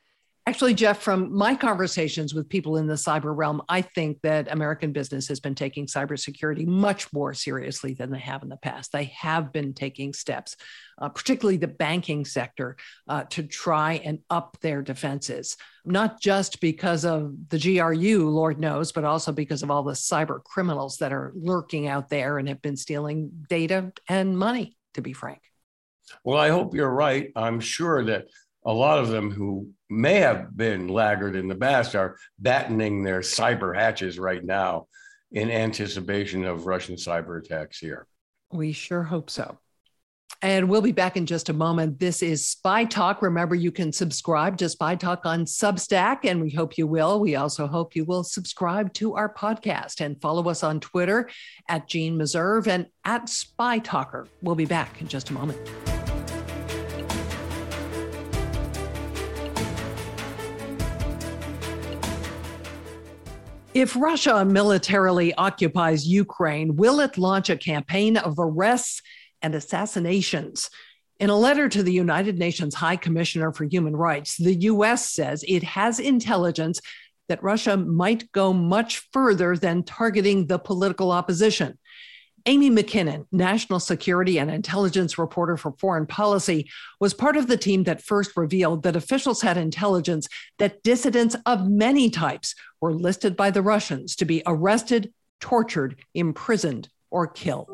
Actually, 0.48 0.74
Jeff, 0.74 1.02
from 1.02 1.36
my 1.36 1.56
conversations 1.56 2.32
with 2.32 2.48
people 2.48 2.76
in 2.76 2.86
the 2.86 2.94
cyber 2.94 3.36
realm, 3.36 3.60
I 3.68 3.82
think 3.82 4.20
that 4.22 4.52
American 4.52 4.92
business 4.92 5.26
has 5.26 5.40
been 5.40 5.56
taking 5.56 5.86
cybersecurity 5.86 6.64
much 6.64 7.12
more 7.12 7.34
seriously 7.34 7.94
than 7.94 8.12
they 8.12 8.20
have 8.20 8.44
in 8.44 8.48
the 8.48 8.56
past. 8.56 8.92
They 8.92 9.06
have 9.18 9.52
been 9.52 9.74
taking 9.74 10.12
steps, 10.12 10.56
uh, 11.02 11.08
particularly 11.08 11.56
the 11.56 11.66
banking 11.66 12.24
sector, 12.24 12.76
uh, 13.08 13.24
to 13.30 13.42
try 13.42 13.94
and 14.04 14.20
up 14.30 14.56
their 14.60 14.82
defenses, 14.82 15.56
not 15.84 16.20
just 16.20 16.60
because 16.60 17.04
of 17.04 17.34
the 17.48 17.58
GRU, 17.58 18.30
Lord 18.30 18.60
knows, 18.60 18.92
but 18.92 19.02
also 19.02 19.32
because 19.32 19.64
of 19.64 19.72
all 19.72 19.82
the 19.82 19.94
cyber 19.94 20.44
criminals 20.44 20.98
that 20.98 21.12
are 21.12 21.32
lurking 21.34 21.88
out 21.88 22.08
there 22.08 22.38
and 22.38 22.46
have 22.48 22.62
been 22.62 22.76
stealing 22.76 23.32
data 23.48 23.92
and 24.08 24.38
money, 24.38 24.76
to 24.94 25.02
be 25.02 25.12
frank. 25.12 25.40
Well, 26.22 26.38
I 26.38 26.50
hope 26.50 26.72
you're 26.72 26.88
right. 26.88 27.32
I'm 27.34 27.58
sure 27.58 28.04
that 28.04 28.26
a 28.66 28.72
lot 28.72 28.98
of 28.98 29.08
them 29.08 29.30
who 29.30 29.70
may 29.88 30.16
have 30.16 30.54
been 30.56 30.88
laggard 30.88 31.36
in 31.36 31.46
the 31.46 31.54
past 31.54 31.94
are 31.94 32.16
battening 32.38 33.02
their 33.02 33.20
cyber 33.20 33.74
hatches 33.74 34.18
right 34.18 34.44
now 34.44 34.88
in 35.30 35.50
anticipation 35.50 36.44
of 36.44 36.66
Russian 36.66 36.96
cyber 36.96 37.38
attacks 37.38 37.78
here. 37.78 38.06
We 38.52 38.72
sure 38.72 39.04
hope 39.04 39.30
so. 39.30 39.58
And 40.42 40.68
we'll 40.68 40.82
be 40.82 40.92
back 40.92 41.16
in 41.16 41.24
just 41.24 41.48
a 41.48 41.54
moment. 41.54 41.98
This 41.98 42.22
is 42.22 42.44
Spy 42.44 42.84
Talk. 42.84 43.22
Remember, 43.22 43.54
you 43.54 43.72
can 43.72 43.90
subscribe 43.90 44.58
to 44.58 44.68
Spy 44.68 44.94
Talk 44.96 45.24
on 45.24 45.46
Substack, 45.46 46.18
and 46.24 46.42
we 46.42 46.50
hope 46.50 46.76
you 46.76 46.86
will. 46.86 47.20
We 47.20 47.36
also 47.36 47.66
hope 47.66 47.96
you 47.96 48.04
will 48.04 48.22
subscribe 48.22 48.92
to 48.94 49.14
our 49.14 49.32
podcast 49.32 50.00
and 50.00 50.20
follow 50.20 50.46
us 50.50 50.62
on 50.62 50.80
Twitter 50.80 51.30
at 51.68 51.88
Jeanne 51.88 52.18
Meserve 52.18 52.66
and 52.66 52.86
at 53.04 53.28
Spy 53.30 53.78
Talker. 53.78 54.28
We'll 54.42 54.56
be 54.56 54.66
back 54.66 55.00
in 55.00 55.08
just 55.08 55.30
a 55.30 55.32
moment. 55.32 55.95
If 63.76 63.94
Russia 63.94 64.42
militarily 64.42 65.34
occupies 65.34 66.06
Ukraine, 66.06 66.76
will 66.76 66.98
it 66.98 67.18
launch 67.18 67.50
a 67.50 67.58
campaign 67.58 68.16
of 68.16 68.36
arrests 68.38 69.02
and 69.42 69.54
assassinations? 69.54 70.70
In 71.20 71.28
a 71.28 71.36
letter 71.36 71.68
to 71.68 71.82
the 71.82 71.92
United 71.92 72.38
Nations 72.38 72.74
High 72.74 72.96
Commissioner 72.96 73.52
for 73.52 73.64
Human 73.66 73.94
Rights, 73.94 74.38
the 74.38 74.54
US 74.72 75.10
says 75.10 75.44
it 75.46 75.62
has 75.62 76.00
intelligence 76.00 76.80
that 77.28 77.42
Russia 77.42 77.76
might 77.76 78.32
go 78.32 78.54
much 78.54 79.06
further 79.12 79.58
than 79.58 79.82
targeting 79.82 80.46
the 80.46 80.58
political 80.58 81.12
opposition. 81.12 81.78
Amy 82.48 82.70
Mackinnon, 82.70 83.26
national 83.32 83.80
security 83.80 84.38
and 84.38 84.52
intelligence 84.52 85.18
reporter 85.18 85.56
for 85.56 85.72
foreign 85.72 86.06
policy, 86.06 86.70
was 87.00 87.12
part 87.12 87.36
of 87.36 87.48
the 87.48 87.56
team 87.56 87.82
that 87.84 88.00
first 88.00 88.36
revealed 88.36 88.84
that 88.84 88.94
officials 88.94 89.42
had 89.42 89.56
intelligence 89.56 90.28
that 90.60 90.80
dissidents 90.84 91.34
of 91.44 91.68
many 91.68 92.08
types 92.08 92.54
were 92.80 92.94
listed 92.94 93.36
by 93.36 93.50
the 93.50 93.62
Russians 93.62 94.14
to 94.14 94.24
be 94.24 94.44
arrested, 94.46 95.12
tortured, 95.40 95.96
imprisoned, 96.14 96.88
or 97.10 97.26
killed. 97.26 97.68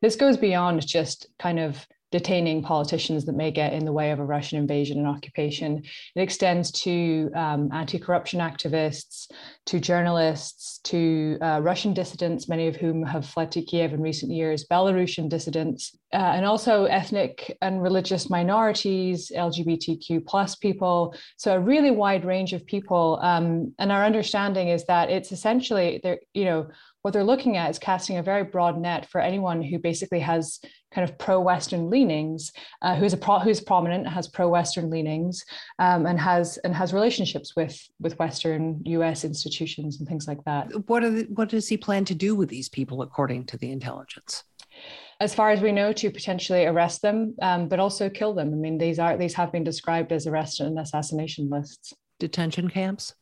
This 0.00 0.14
goes 0.14 0.36
beyond 0.36 0.86
just 0.86 1.26
kind 1.40 1.58
of 1.58 1.88
detaining 2.10 2.62
politicians 2.62 3.26
that 3.26 3.36
may 3.36 3.50
get 3.50 3.72
in 3.72 3.84
the 3.84 3.92
way 3.92 4.10
of 4.10 4.18
a 4.18 4.24
Russian 4.24 4.58
invasion 4.58 4.98
and 4.98 5.06
occupation. 5.06 5.82
It 6.14 6.20
extends 6.20 6.70
to 6.82 7.30
um, 7.34 7.70
anti 7.72 7.98
corruption 7.98 8.40
activists, 8.40 9.30
to 9.66 9.78
journalists, 9.78 10.78
to 10.84 11.38
uh, 11.42 11.60
Russian 11.62 11.92
dissidents, 11.92 12.48
many 12.48 12.66
of 12.66 12.76
whom 12.76 13.02
have 13.02 13.26
fled 13.26 13.52
to 13.52 13.62
Kiev 13.62 13.92
in 13.92 14.00
recent 14.00 14.32
years, 14.32 14.66
Belarusian 14.70 15.28
dissidents, 15.28 15.94
uh, 16.14 16.16
and 16.16 16.46
also 16.46 16.84
ethnic 16.84 17.56
and 17.60 17.82
religious 17.82 18.30
minorities, 18.30 19.30
LGBTQ 19.34 20.26
plus 20.26 20.54
people. 20.54 21.14
So 21.36 21.54
a 21.54 21.60
really 21.60 21.90
wide 21.90 22.24
range 22.24 22.54
of 22.54 22.64
people. 22.64 23.18
Um, 23.22 23.74
and 23.78 23.92
our 23.92 24.04
understanding 24.04 24.68
is 24.68 24.84
that 24.86 25.10
it's 25.10 25.32
essentially 25.32 26.00
there, 26.02 26.20
you 26.32 26.46
know, 26.46 26.68
what 27.08 27.14
they're 27.14 27.24
looking 27.24 27.56
at 27.56 27.70
is 27.70 27.78
casting 27.78 28.18
a 28.18 28.22
very 28.22 28.44
broad 28.44 28.78
net 28.78 29.08
for 29.08 29.18
anyone 29.18 29.62
who 29.62 29.78
basically 29.78 30.20
has 30.20 30.60
kind 30.92 31.08
of 31.08 31.16
pro-Western 31.16 31.88
leanings, 31.88 32.52
uh, 32.82 32.96
who's 32.96 33.14
a 33.14 33.16
pro- 33.16 33.38
who's 33.38 33.62
prominent, 33.62 34.06
has 34.06 34.28
pro-Western 34.28 34.90
leanings, 34.90 35.42
um, 35.78 36.04
and 36.04 36.20
has 36.20 36.58
and 36.64 36.74
has 36.74 36.92
relationships 36.92 37.56
with 37.56 37.80
with 37.98 38.18
Western 38.18 38.82
U.S. 38.84 39.24
institutions 39.24 39.98
and 39.98 40.06
things 40.06 40.28
like 40.28 40.44
that. 40.44 40.68
What 40.86 41.02
are 41.02 41.08
the, 41.08 41.22
what 41.32 41.48
does 41.48 41.66
he 41.66 41.78
plan 41.78 42.04
to 42.04 42.14
do 42.14 42.34
with 42.34 42.50
these 42.50 42.68
people, 42.68 43.00
according 43.00 43.46
to 43.46 43.56
the 43.56 43.70
intelligence? 43.70 44.44
As 45.18 45.34
far 45.34 45.48
as 45.48 45.62
we 45.62 45.72
know, 45.72 45.94
to 45.94 46.10
potentially 46.10 46.66
arrest 46.66 47.00
them, 47.00 47.36
um, 47.40 47.68
but 47.68 47.80
also 47.80 48.10
kill 48.10 48.34
them. 48.34 48.52
I 48.52 48.56
mean, 48.56 48.76
these 48.76 48.98
are 48.98 49.16
these 49.16 49.32
have 49.32 49.50
been 49.50 49.64
described 49.64 50.12
as 50.12 50.26
arrest 50.26 50.60
and 50.60 50.78
assassination 50.78 51.48
lists. 51.48 51.94
Detention 52.18 52.68
camps. 52.68 53.14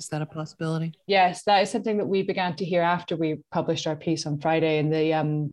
Is 0.00 0.08
that 0.08 0.22
a 0.22 0.26
possibility? 0.26 0.94
Yes, 1.06 1.42
that 1.44 1.62
is 1.62 1.70
something 1.70 1.98
that 1.98 2.06
we 2.06 2.22
began 2.22 2.56
to 2.56 2.64
hear 2.64 2.80
after 2.80 3.16
we 3.16 3.36
published 3.52 3.86
our 3.86 3.94
piece 3.94 4.24
on 4.26 4.40
Friday. 4.40 4.78
And 4.78 4.90
the 4.92 5.12
um, 5.12 5.52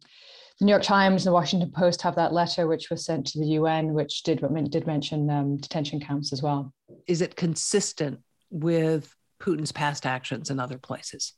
the 0.59 0.65
New 0.65 0.71
York 0.71 0.83
Times 0.83 1.25
and 1.25 1.31
the 1.31 1.35
Washington 1.35 1.69
Post 1.69 2.01
have 2.01 2.15
that 2.15 2.33
letter, 2.33 2.65
which 2.65 2.89
was 2.89 3.05
sent 3.05 3.27
to 3.27 3.39
the 3.39 3.45
UN, 3.47 3.93
which 3.93 4.23
did 4.23 4.41
did 4.71 4.87
mention 4.87 5.29
um, 5.29 5.57
detention 5.57 5.99
camps 5.99 6.31
as 6.31 6.41
well. 6.41 6.73
Is 7.07 7.21
it 7.21 7.35
consistent 7.35 8.19
with 8.49 9.13
Putin's 9.39 9.73
past 9.73 10.05
actions 10.05 10.49
in 10.49 10.59
other 10.59 10.77
places? 10.77 11.33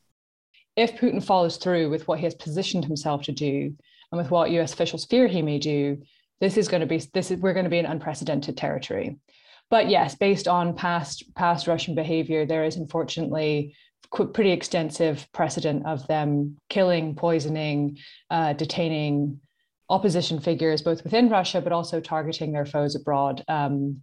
If 0.76 0.96
Putin 0.96 1.22
follows 1.22 1.58
through 1.58 1.90
with 1.90 2.08
what 2.08 2.20
he 2.20 2.26
has 2.26 2.36
positioned 2.36 2.86
himself 2.86 3.24
to 3.24 3.32
do, 3.32 3.76
and 4.12 4.18
with 4.18 4.32
what 4.32 4.52
U.S. 4.52 4.72
officials 4.72 5.06
fear 5.06 5.28
he 5.28 5.42
may 5.42 5.58
do, 5.58 5.98
this 6.40 6.58
is 6.58 6.68
going 6.68 6.82
to 6.82 6.88
be 6.88 7.02
this 7.14 7.32
is 7.32 7.40
we're 7.40 7.54
going 7.54 7.66
to 7.66 7.70
be 7.70 7.80
in 7.80 7.86
unprecedented 7.86 8.56
territory. 8.56 9.18
But 9.70 9.90
yes, 9.90 10.16
based 10.16 10.48
on 10.48 10.76
past 10.76 11.24
past 11.36 11.68
Russian 11.68 11.96
behavior, 11.96 12.46
there 12.46 12.64
is 12.64 12.76
unfortunately 12.76 13.76
pretty 14.34 14.52
extensive 14.52 15.28
precedent 15.34 15.86
of 15.86 16.08
them 16.08 16.58
killing, 16.70 17.16
poisoning, 17.16 17.98
uh, 18.32 18.54
detaining 18.54 19.40
opposition 19.90 20.40
figures, 20.40 20.82
both 20.82 21.04
within 21.04 21.30
Russia, 21.30 21.62
but 21.62 21.72
also 21.72 22.00
targeting 22.00 22.52
their 22.52 22.66
foes 22.66 22.96
abroad, 22.96 23.44
um, 23.48 24.02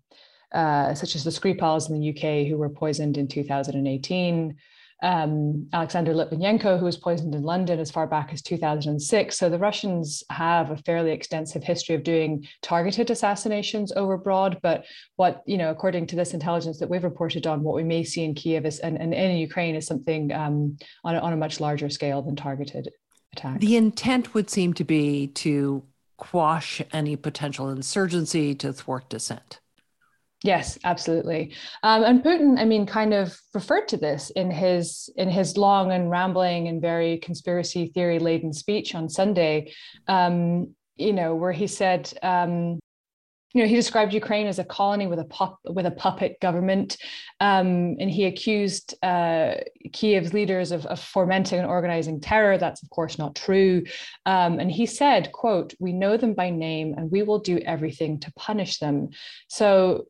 uh, 0.53 0.95
such 0.95 1.17
as 1.17 1.25
the 1.25 1.31
Skripals 1.31 1.91
in 1.91 1.99
the 1.99 2.11
UK, 2.11 2.47
who 2.47 2.57
were 2.57 2.69
poisoned 2.69 3.17
in 3.17 3.27
2018 3.27 4.57
um, 5.03 5.69
Alexander 5.73 6.15
Litvinenko, 6.15 6.79
who 6.79 6.85
was 6.85 6.97
poisoned 6.97 7.35
in 7.35 7.43
London 7.43 7.79
as 7.79 7.91
far 7.91 8.07
back 8.07 8.33
as 8.33 8.43
2006. 8.43 9.37
So 9.37 9.49
the 9.49 9.59
Russians 9.59 10.25
have 10.31 10.71
a 10.71 10.77
fairly 10.79 11.11
extensive 11.11 11.63
history 11.63 11.95
of 11.95 12.03
doing 12.03 12.47
targeted 12.63 13.11
assassinations 13.11 13.93
over 13.93 14.15
abroad. 14.15 14.59
But 14.63 14.87
what, 15.17 15.43
you 15.47 15.59
know, 15.59 15.71
according 15.71 16.07
to 16.09 16.17
this 16.17 16.33
intelligence 16.33 16.79
that 16.79 16.89
we've 16.89 17.05
reported 17.05 17.47
on, 17.47 17.63
what 17.63 17.77
we 17.77 17.85
may 17.85 18.05
see 18.05 18.25
in 18.25 18.35
Kiev 18.35 18.65
is, 18.65 18.79
and, 18.79 19.01
and 19.01 19.13
in 19.13 19.37
Ukraine 19.37 19.75
is 19.75 19.87
something 19.87 20.33
um, 20.33 20.79
on, 21.05 21.15
a, 21.15 21.19
on 21.19 21.33
a 21.33 21.37
much 21.37 21.61
larger 21.61 21.91
scale 21.91 22.23
than 22.23 22.37
targeted 22.37 22.89
attack. 23.35 23.61
The 23.61 23.77
intent 23.77 24.33
would 24.33 24.49
seem 24.49 24.73
to 24.75 24.85
be 24.85 25.27
to 25.29 25.83
quash 26.17 26.81
any 26.93 27.17
potential 27.17 27.69
insurgency, 27.69 28.55
to 28.55 28.73
thwart 28.73 29.11
dissent. 29.11 29.61
Yes, 30.45 30.79
absolutely. 30.85 31.55
Um, 31.83 32.05
and 32.05 32.23
Putin, 32.23 32.59
I 32.59 32.65
mean, 32.65 32.87
kind 32.87 33.15
of 33.15 33.39
referred 33.55 33.89
to 33.89 33.97
this 33.97 34.31
in 34.31 34.51
his 34.51 35.09
in 35.17 35.31
his 35.31 35.57
long 35.57 35.93
and 35.93 36.11
rambling 36.11 36.69
and 36.69 36.81
very 36.81 37.19
conspiracy 37.19 37.91
theory 37.95 38.19
laden 38.19 38.53
speech 38.53 38.95
on 38.95 39.09
Sunday. 39.09 39.73
Um, 40.09 40.75
you 40.97 41.13
know, 41.13 41.35
where 41.35 41.53
he 41.53 41.67
said, 41.67 42.13
um, 42.23 42.79
you 43.55 43.63
know, 43.63 43.69
he 43.69 43.75
described 43.75 44.13
Ukraine 44.13 44.47
as 44.47 44.59
a 44.59 44.65
colony 44.65 45.07
with 45.07 45.19
a 45.19 45.25
pup 45.25 45.59
with 45.65 45.87
a 45.87 45.91
puppet 45.91 46.39
government, 46.41 46.99
um, 47.41 47.97
and 47.99 48.11
he 48.11 48.27
accused 48.27 48.95
uh, 49.03 49.55
Kiev's 49.93 50.35
leaders 50.35 50.73
of, 50.73 50.85
of, 50.87 51.01
fomenting 51.01 51.61
and 51.61 51.69
organizing 51.69 52.21
terror. 52.21 52.59
That's 52.59 52.83
of 52.83 52.91
course 52.91 53.19
not 53.19 53.35
true. 53.35 53.85
Um, 54.27 54.59
and 54.61 54.71
he 54.71 54.85
said, 54.85 55.33
"quote 55.33 55.73
We 55.81 55.95
know 55.95 56.19
them 56.19 56.35
by 56.35 56.51
name, 56.51 56.95
and 56.99 57.11
we 57.11 57.23
will 57.23 57.39
do 57.39 57.57
everything 57.59 58.21
to 58.21 58.33
punish 58.35 58.79
them." 58.79 59.09
So 59.49 60.07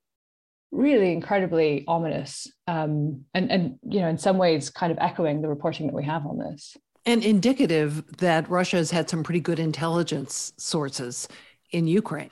really 0.73 1.13
incredibly 1.13 1.85
ominous 1.87 2.49
um, 2.67 3.25
and, 3.35 3.51
and, 3.51 3.79
you 3.89 4.01
know, 4.01 4.09
in 4.09 4.19
some 4.19 4.39
ways 4.39 4.71
kind 4.71 4.93
of 4.93 4.99
echoing 4.99 5.41
the 5.41 5.49
reporting 5.49 5.87
that 5.87 5.95
we 5.95 6.05
have 6.05 6.27
on 6.27 6.39
this. 6.39 6.77
And 7.05 7.25
indicative 7.25 8.05
that 8.19 8.49
Russia 8.51 8.79
has 8.79 8.91
had 8.91 9.09
some 9.09 9.23
pretty 9.23 9.41
good 9.41 9.61
intelligence 9.61 10.53
sources 10.57 11.29
in 11.71 11.87
Ukraine. 11.87 12.31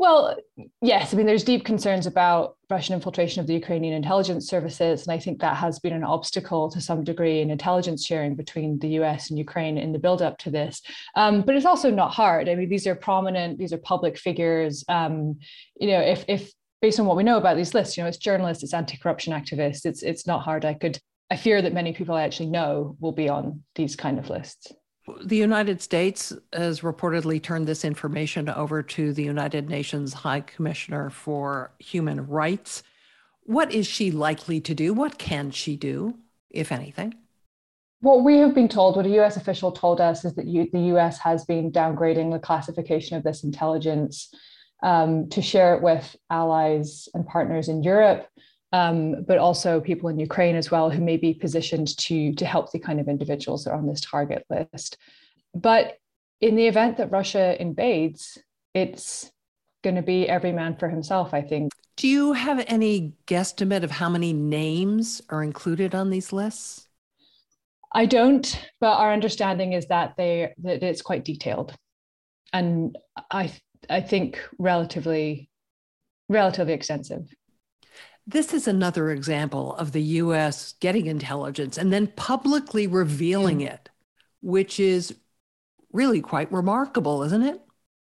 Well, 0.00 0.34
yes. 0.80 1.12
I 1.12 1.16
mean, 1.18 1.26
there's 1.26 1.44
deep 1.44 1.66
concerns 1.66 2.06
about 2.06 2.56
Russian 2.70 2.94
infiltration 2.94 3.42
of 3.42 3.46
the 3.46 3.52
Ukrainian 3.52 3.92
intelligence 3.92 4.48
services. 4.48 5.06
And 5.06 5.12
I 5.12 5.18
think 5.18 5.40
that 5.40 5.58
has 5.58 5.78
been 5.78 5.92
an 5.92 6.04
obstacle 6.04 6.70
to 6.70 6.80
some 6.80 7.04
degree 7.04 7.42
in 7.42 7.50
intelligence 7.50 8.06
sharing 8.06 8.34
between 8.34 8.78
the 8.78 8.88
US 9.00 9.28
and 9.28 9.38
Ukraine 9.38 9.76
in 9.76 9.92
the 9.92 9.98
build 9.98 10.22
up 10.22 10.38
to 10.38 10.50
this. 10.50 10.80
Um, 11.16 11.42
but 11.42 11.54
it's 11.54 11.66
also 11.66 11.90
not 11.90 12.14
hard. 12.14 12.48
I 12.48 12.54
mean, 12.54 12.70
these 12.70 12.86
are 12.86 12.94
prominent, 12.94 13.58
these 13.58 13.74
are 13.74 13.78
public 13.78 14.16
figures. 14.16 14.84
Um, 14.88 15.38
you 15.78 15.88
know, 15.88 16.00
if, 16.00 16.24
if 16.28 16.50
based 16.80 16.98
on 16.98 17.06
what 17.06 17.16
we 17.16 17.22
know 17.22 17.36
about 17.36 17.56
these 17.56 17.74
lists, 17.74 17.96
you 17.96 18.02
know, 18.02 18.08
it's 18.08 18.18
journalists, 18.18 18.62
it's 18.62 18.74
anti-corruption 18.74 19.32
activists. 19.32 19.84
It's 19.84 20.02
it's 20.02 20.26
not 20.26 20.42
hard. 20.42 20.64
I 20.64 20.74
could 20.74 20.98
I 21.30 21.36
fear 21.36 21.62
that 21.62 21.74
many 21.74 21.92
people 21.92 22.14
I 22.14 22.22
actually 22.22 22.50
know 22.50 22.96
will 23.00 23.12
be 23.12 23.28
on 23.28 23.62
these 23.74 23.94
kind 23.94 24.18
of 24.18 24.30
lists. 24.30 24.72
The 25.24 25.36
United 25.36 25.80
States 25.80 26.32
has 26.52 26.80
reportedly 26.80 27.42
turned 27.42 27.66
this 27.66 27.84
information 27.84 28.48
over 28.48 28.82
to 28.82 29.12
the 29.12 29.22
United 29.22 29.68
Nations 29.68 30.12
High 30.12 30.40
Commissioner 30.40 31.10
for 31.10 31.72
Human 31.78 32.26
Rights. 32.26 32.82
What 33.42 33.72
is 33.72 33.86
she 33.86 34.10
likely 34.10 34.60
to 34.60 34.74
do? 34.74 34.92
What 34.92 35.18
can 35.18 35.50
she 35.50 35.76
do, 35.76 36.18
if 36.50 36.70
anything? 36.70 37.14
What 38.00 38.24
we 38.24 38.38
have 38.38 38.54
been 38.54 38.68
told, 38.68 38.96
what 38.96 39.06
a 39.06 39.20
US 39.20 39.36
official 39.36 39.72
told 39.72 40.00
us, 40.00 40.24
is 40.24 40.34
that 40.34 40.46
you, 40.46 40.68
the 40.72 40.94
US 40.94 41.18
has 41.18 41.44
been 41.44 41.72
downgrading 41.72 42.30
the 42.30 42.38
classification 42.38 43.16
of 43.16 43.24
this 43.24 43.42
intelligence 43.42 44.32
um, 44.82 45.28
to 45.30 45.42
share 45.42 45.74
it 45.74 45.82
with 45.82 46.16
allies 46.30 47.08
and 47.14 47.26
partners 47.26 47.68
in 47.68 47.82
Europe, 47.82 48.26
um, 48.72 49.24
but 49.26 49.38
also 49.38 49.80
people 49.80 50.08
in 50.08 50.18
Ukraine 50.18 50.56
as 50.56 50.70
well 50.70 50.90
who 50.90 51.02
may 51.02 51.16
be 51.16 51.34
positioned 51.34 51.96
to, 51.98 52.32
to 52.34 52.46
help 52.46 52.72
the 52.72 52.78
kind 52.78 53.00
of 53.00 53.08
individuals 53.08 53.64
that 53.64 53.72
are 53.72 53.78
on 53.78 53.86
this 53.86 54.00
target 54.00 54.44
list. 54.48 54.96
But 55.54 55.96
in 56.40 56.56
the 56.56 56.66
event 56.66 56.96
that 56.98 57.10
Russia 57.10 57.60
invades, 57.60 58.38
it's 58.74 59.30
going 59.82 59.96
to 59.96 60.02
be 60.02 60.28
every 60.28 60.52
man 60.52 60.76
for 60.76 60.88
himself, 60.88 61.34
I 61.34 61.42
think. 61.42 61.72
Do 61.96 62.08
you 62.08 62.32
have 62.32 62.64
any 62.66 63.14
guesstimate 63.26 63.82
of 63.82 63.90
how 63.90 64.08
many 64.08 64.32
names 64.32 65.20
are 65.28 65.42
included 65.42 65.94
on 65.94 66.10
these 66.10 66.32
lists? 66.32 66.86
I 67.92 68.06
don't, 68.06 68.68
but 68.80 68.96
our 68.96 69.12
understanding 69.12 69.72
is 69.72 69.86
that 69.86 70.14
they 70.16 70.54
that 70.62 70.82
it's 70.82 71.02
quite 71.02 71.24
detailed, 71.24 71.74
and 72.52 72.96
I 73.30 73.52
I 73.88 74.00
think 74.00 74.40
relatively 74.58 75.48
relatively 76.28 76.72
extensive. 76.72 77.34
This 78.26 78.54
is 78.54 78.68
another 78.68 79.10
example 79.10 79.74
of 79.74 79.92
the 79.92 80.02
US 80.02 80.74
getting 80.80 81.06
intelligence 81.06 81.76
and 81.76 81.92
then 81.92 82.06
publicly 82.06 82.86
revealing 82.86 83.60
it, 83.60 83.88
which 84.40 84.78
is 84.78 85.14
really 85.92 86.20
quite 86.20 86.52
remarkable, 86.52 87.24
isn't 87.24 87.42
it? 87.42 87.60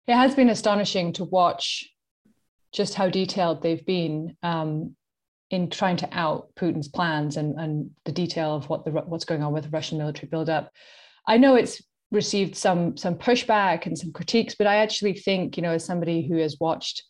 It 0.07 0.15
has 0.15 0.35
been 0.35 0.49
astonishing 0.49 1.13
to 1.13 1.25
watch 1.25 1.89
just 2.71 2.93
how 2.93 3.09
detailed 3.09 3.61
they've 3.61 3.85
been 3.85 4.35
um, 4.41 4.95
in 5.49 5.69
trying 5.69 5.97
to 5.97 6.09
out 6.11 6.49
Putin's 6.55 6.87
plans 6.87 7.37
and, 7.37 7.59
and 7.59 7.91
the 8.05 8.11
detail 8.11 8.55
of 8.55 8.69
what 8.69 8.85
the 8.85 8.91
what's 8.91 9.25
going 9.25 9.43
on 9.43 9.53
with 9.53 9.65
the 9.65 9.69
Russian 9.69 9.97
military 9.97 10.27
buildup. 10.27 10.71
I 11.27 11.37
know 11.37 11.55
it's 11.55 11.81
received 12.13 12.55
some 12.55 12.95
some 12.95 13.15
pushback 13.15 13.85
and 13.85 13.97
some 13.97 14.13
critiques. 14.13 14.55
But 14.55 14.67
I 14.67 14.77
actually 14.77 15.13
think, 15.13 15.57
you 15.57 15.63
know, 15.63 15.71
as 15.71 15.83
somebody 15.83 16.25
who 16.25 16.37
has 16.37 16.57
watched 16.59 17.03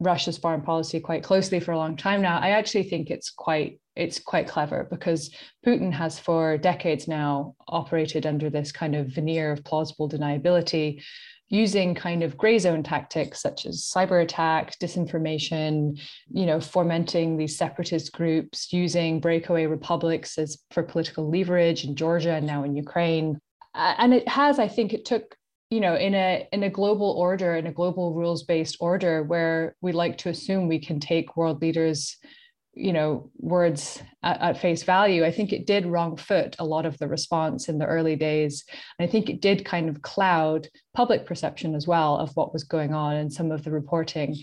Russia's 0.00 0.38
foreign 0.38 0.62
policy 0.62 1.00
quite 1.00 1.24
closely 1.24 1.60
for 1.60 1.72
a 1.72 1.78
long 1.78 1.96
time 1.96 2.20
now, 2.20 2.38
I 2.38 2.50
actually 2.50 2.84
think 2.84 3.10
it's 3.10 3.30
quite 3.30 3.80
it's 3.96 4.20
quite 4.20 4.46
clever 4.46 4.86
because 4.90 5.30
Putin 5.66 5.92
has 5.92 6.18
for 6.18 6.58
decades 6.58 7.08
now 7.08 7.54
operated 7.66 8.26
under 8.26 8.50
this 8.50 8.70
kind 8.70 8.94
of 8.94 9.08
veneer 9.08 9.50
of 9.50 9.64
plausible 9.64 10.08
deniability, 10.08 11.02
using 11.48 11.94
kind 11.94 12.22
of 12.22 12.36
gray 12.36 12.58
zone 12.58 12.82
tactics 12.82 13.42
such 13.42 13.66
as 13.66 13.90
cyber 13.92 14.22
attacks, 14.22 14.76
disinformation, 14.76 15.98
you 16.30 16.46
know, 16.46 16.60
fomenting 16.60 17.36
these 17.36 17.56
separatist 17.56 18.12
groups, 18.12 18.72
using 18.72 19.18
breakaway 19.18 19.66
republics 19.66 20.38
as 20.38 20.58
for 20.70 20.82
political 20.82 21.28
leverage 21.28 21.84
in 21.84 21.96
Georgia 21.96 22.34
and 22.34 22.46
now 22.46 22.62
in 22.62 22.76
Ukraine. 22.76 23.40
Uh, 23.74 23.94
and 23.98 24.14
it 24.14 24.28
has, 24.28 24.58
I 24.58 24.68
think, 24.68 24.92
it 24.92 25.04
took 25.04 25.36
you 25.70 25.80
know 25.80 25.94
in 25.96 26.14
a 26.14 26.48
in 26.52 26.62
a 26.62 26.70
global 26.70 27.10
order 27.10 27.54
in 27.54 27.66
a 27.66 27.72
global 27.72 28.14
rules 28.14 28.42
based 28.44 28.78
order 28.80 29.22
where 29.22 29.76
we 29.82 29.92
like 29.92 30.16
to 30.16 30.30
assume 30.30 30.66
we 30.66 30.78
can 30.78 30.98
take 30.98 31.36
world 31.36 31.60
leaders 31.60 32.16
you 32.72 32.92
know 32.92 33.30
words 33.38 34.02
at, 34.22 34.40
at, 34.40 34.58
face 34.58 34.82
value. 34.82 35.24
I 35.24 35.32
think 35.32 35.52
it 35.52 35.66
did 35.66 35.84
wrong 35.84 36.16
foot 36.16 36.54
a 36.58 36.64
lot 36.64 36.86
of 36.86 36.96
the 36.98 37.08
response 37.08 37.68
in 37.68 37.78
the 37.78 37.86
early 37.86 38.16
days. 38.16 38.64
And 38.98 39.08
i 39.08 39.10
think 39.10 39.28
it 39.28 39.40
did 39.40 39.64
kind 39.64 39.88
of 39.88 40.02
cloud 40.02 40.68
public 40.94 41.26
perception 41.26 41.74
as 41.74 41.86
well 41.86 42.16
of 42.16 42.34
what 42.36 42.52
was 42.52 42.64
going 42.64 42.94
on 42.94 43.16
and 43.16 43.32
some 43.32 43.50
of 43.50 43.64
the 43.64 43.70
reporting 43.70 44.36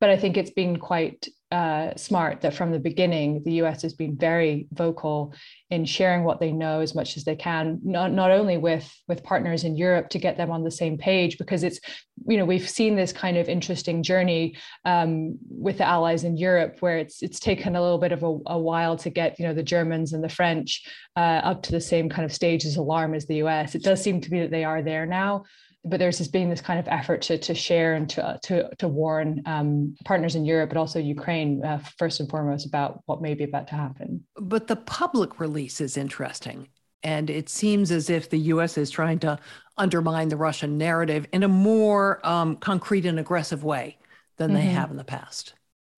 but 0.00 0.10
I 0.10 0.16
think 0.16 0.36
it's 0.36 0.50
been 0.50 0.78
quite 0.78 1.28
uh, 1.52 1.94
smart 1.96 2.40
that 2.40 2.54
from 2.54 2.72
the 2.72 2.78
beginning, 2.78 3.42
the 3.44 3.62
US 3.62 3.82
has 3.82 3.94
been 3.94 4.16
very 4.16 4.66
vocal 4.72 5.32
in 5.70 5.84
sharing 5.84 6.24
what 6.24 6.40
they 6.40 6.50
know 6.50 6.80
as 6.80 6.94
much 6.94 7.16
as 7.16 7.22
they 7.22 7.36
can, 7.36 7.78
not, 7.84 8.12
not 8.12 8.32
only 8.32 8.58
with, 8.58 8.92
with 9.06 9.22
partners 9.22 9.62
in 9.62 9.76
Europe 9.76 10.08
to 10.08 10.18
get 10.18 10.36
them 10.36 10.50
on 10.50 10.64
the 10.64 10.70
same 10.70 10.98
page, 10.98 11.38
because 11.38 11.62
it's, 11.62 11.78
you 12.26 12.36
know, 12.36 12.44
we've 12.44 12.68
seen 12.68 12.96
this 12.96 13.12
kind 13.12 13.36
of 13.36 13.48
interesting 13.48 14.02
journey 14.02 14.56
um, 14.84 15.38
with 15.48 15.78
the 15.78 15.84
allies 15.84 16.24
in 16.24 16.36
Europe 16.36 16.76
where 16.80 16.98
it's, 16.98 17.22
it's 17.22 17.38
taken 17.38 17.76
a 17.76 17.82
little 17.82 17.98
bit 17.98 18.12
of 18.12 18.24
a, 18.24 18.38
a 18.46 18.58
while 18.58 18.96
to 18.96 19.08
get, 19.08 19.38
you 19.38 19.46
know, 19.46 19.54
the 19.54 19.62
Germans 19.62 20.12
and 20.12 20.24
the 20.24 20.28
French 20.28 20.82
uh, 21.16 21.40
up 21.44 21.62
to 21.62 21.72
the 21.72 21.80
same 21.80 22.08
kind 22.08 22.24
of 22.24 22.32
stage 22.32 22.64
as 22.64 22.76
alarm 22.76 23.14
as 23.14 23.26
the 23.26 23.42
US. 23.44 23.76
It 23.76 23.84
does 23.84 24.02
seem 24.02 24.20
to 24.20 24.30
be 24.30 24.40
that 24.40 24.50
they 24.50 24.64
are 24.64 24.82
there 24.82 25.06
now 25.06 25.44
but 25.86 25.98
there's 25.98 26.18
just 26.18 26.32
been 26.32 26.50
this 26.50 26.60
kind 26.60 26.78
of 26.78 26.88
effort 26.88 27.22
to, 27.22 27.38
to 27.38 27.54
share 27.54 27.94
and 27.94 28.10
to, 28.10 28.38
to, 28.42 28.68
to 28.78 28.88
warn 28.88 29.42
um, 29.46 29.94
partners 30.04 30.34
in 30.34 30.44
Europe, 30.44 30.70
but 30.70 30.76
also 30.76 30.98
Ukraine, 30.98 31.64
uh, 31.64 31.78
first 31.98 32.20
and 32.20 32.28
foremost, 32.28 32.66
about 32.66 33.02
what 33.06 33.22
may 33.22 33.34
be 33.34 33.44
about 33.44 33.68
to 33.68 33.74
happen. 33.74 34.24
But 34.36 34.66
the 34.66 34.76
public 34.76 35.38
release 35.38 35.80
is 35.80 35.96
interesting. 35.96 36.68
And 37.02 37.30
it 37.30 37.48
seems 37.48 37.92
as 37.92 38.10
if 38.10 38.30
the 38.30 38.38
US 38.38 38.76
is 38.76 38.90
trying 38.90 39.20
to 39.20 39.38
undermine 39.78 40.28
the 40.28 40.36
Russian 40.36 40.76
narrative 40.76 41.26
in 41.32 41.44
a 41.44 41.48
more 41.48 42.26
um, 42.26 42.56
concrete 42.56 43.06
and 43.06 43.20
aggressive 43.20 43.62
way 43.62 43.98
than 44.38 44.50
mm-hmm. 44.50 44.56
they 44.56 44.66
have 44.66 44.90
in 44.90 44.96
the 44.96 45.04
past. 45.04 45.54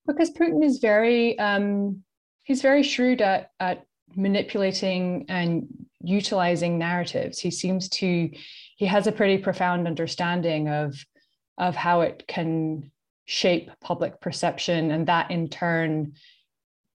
Because 0.07 0.31
Putin 0.31 0.65
is 0.65 0.79
very, 0.79 1.39
um, 1.39 2.03
he's 2.45 2.61
very 2.61 2.83
shrewd 2.83 3.23
at, 3.23 3.53
at 3.59 3.87
manipulating 4.17 5.25
and 5.29 5.67
utilizing 6.03 6.79
narratives. 6.79 7.39
He 7.39 7.51
seems 7.51 7.89
to 7.91 8.31
he 8.79 8.87
has 8.87 9.07
a 9.07 9.13
pretty 9.13 9.39
profound 9.39 9.87
understanding 9.87 10.69
of 10.69 10.95
of 11.59 11.75
how 11.75 12.01
it 12.03 12.25
can 12.29 12.91
shape 13.27 13.71
public 13.83 14.21
perception 14.21 14.91
and 14.93 15.09
that 15.09 15.31
in 15.31 15.49
turn 15.49 16.15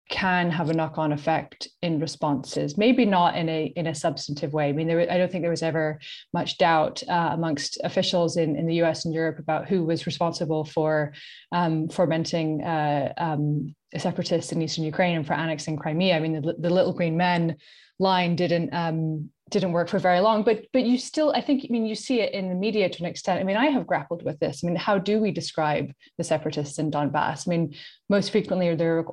can 0.10 0.50
have 0.50 0.70
a 0.70 0.74
knock-on 0.74 1.12
effect 1.12 1.68
in 1.82 2.00
responses. 2.00 2.78
Maybe 2.78 3.06
not 3.06 3.36
in 3.36 3.50
a 3.50 3.66
in 3.76 3.88
a 3.88 3.96
substantive 3.96 4.54
way. 4.54 4.70
I 4.70 4.72
mean 4.72 4.88
there, 4.88 5.02
i 5.12 5.18
don't 5.18 5.32
think 5.32 5.44
there 5.44 5.52
was 5.52 5.64
ever 5.64 6.00
much 6.34 6.58
doubt 6.58 7.04
uh, 7.10 7.30
amongst 7.34 7.80
officials 7.84 8.38
in, 8.38 8.56
in 8.56 8.66
the 8.66 8.76
us 8.76 9.06
and 9.06 9.14
europe 9.14 9.40
about 9.40 9.68
who 9.68 9.84
was 9.84 10.06
responsible 10.06 10.64
for 10.66 11.14
um, 11.52 11.90
fomenting 11.90 12.64
uh, 12.64 13.14
um, 13.18 13.76
separatists 13.98 14.54
in 14.54 14.62
eastern 14.62 14.86
ukraine 14.86 15.18
and 15.18 15.28
for 15.28 15.34
annexing 15.34 15.78
crimea. 15.78 16.16
I 16.16 16.20
mean 16.22 16.42
the, 16.42 16.56
the 16.58 16.70
little 16.70 16.94
green 16.94 17.18
men 17.18 17.58
line 18.00 18.36
didn't 18.36 18.74
um, 18.74 19.30
didn't 19.54 19.72
work 19.72 19.88
for 19.88 20.00
very 20.00 20.20
long 20.20 20.44
but 20.44 20.66
but 20.74 20.84
you 20.84 20.98
still 20.98 21.32
i 21.34 21.40
think 21.40 21.64
i 21.64 21.72
mean 21.72 21.86
you 21.86 21.96
see 21.96 22.20
it 22.20 22.34
in 22.34 22.50
the 22.50 22.56
media 22.56 22.90
to 22.90 23.00
an 23.00 23.10
extent. 23.10 23.40
I 23.40 23.44
mean 23.44 23.56
i 23.56 23.68
have 23.68 23.88
grappled 23.88 24.24
with 24.24 24.40
this. 24.40 24.64
I 24.64 24.68
mean 24.68 24.76
how 24.76 24.98
do 24.98 25.20
we 25.20 25.32
describe 25.32 25.94
the 26.18 26.24
separatists 26.24 26.80
in 26.80 26.92
donbass? 26.92 27.48
I 27.48 27.50
mean 27.50 27.76
most 28.10 28.32
frequently 28.32 28.76
they're 28.76 29.06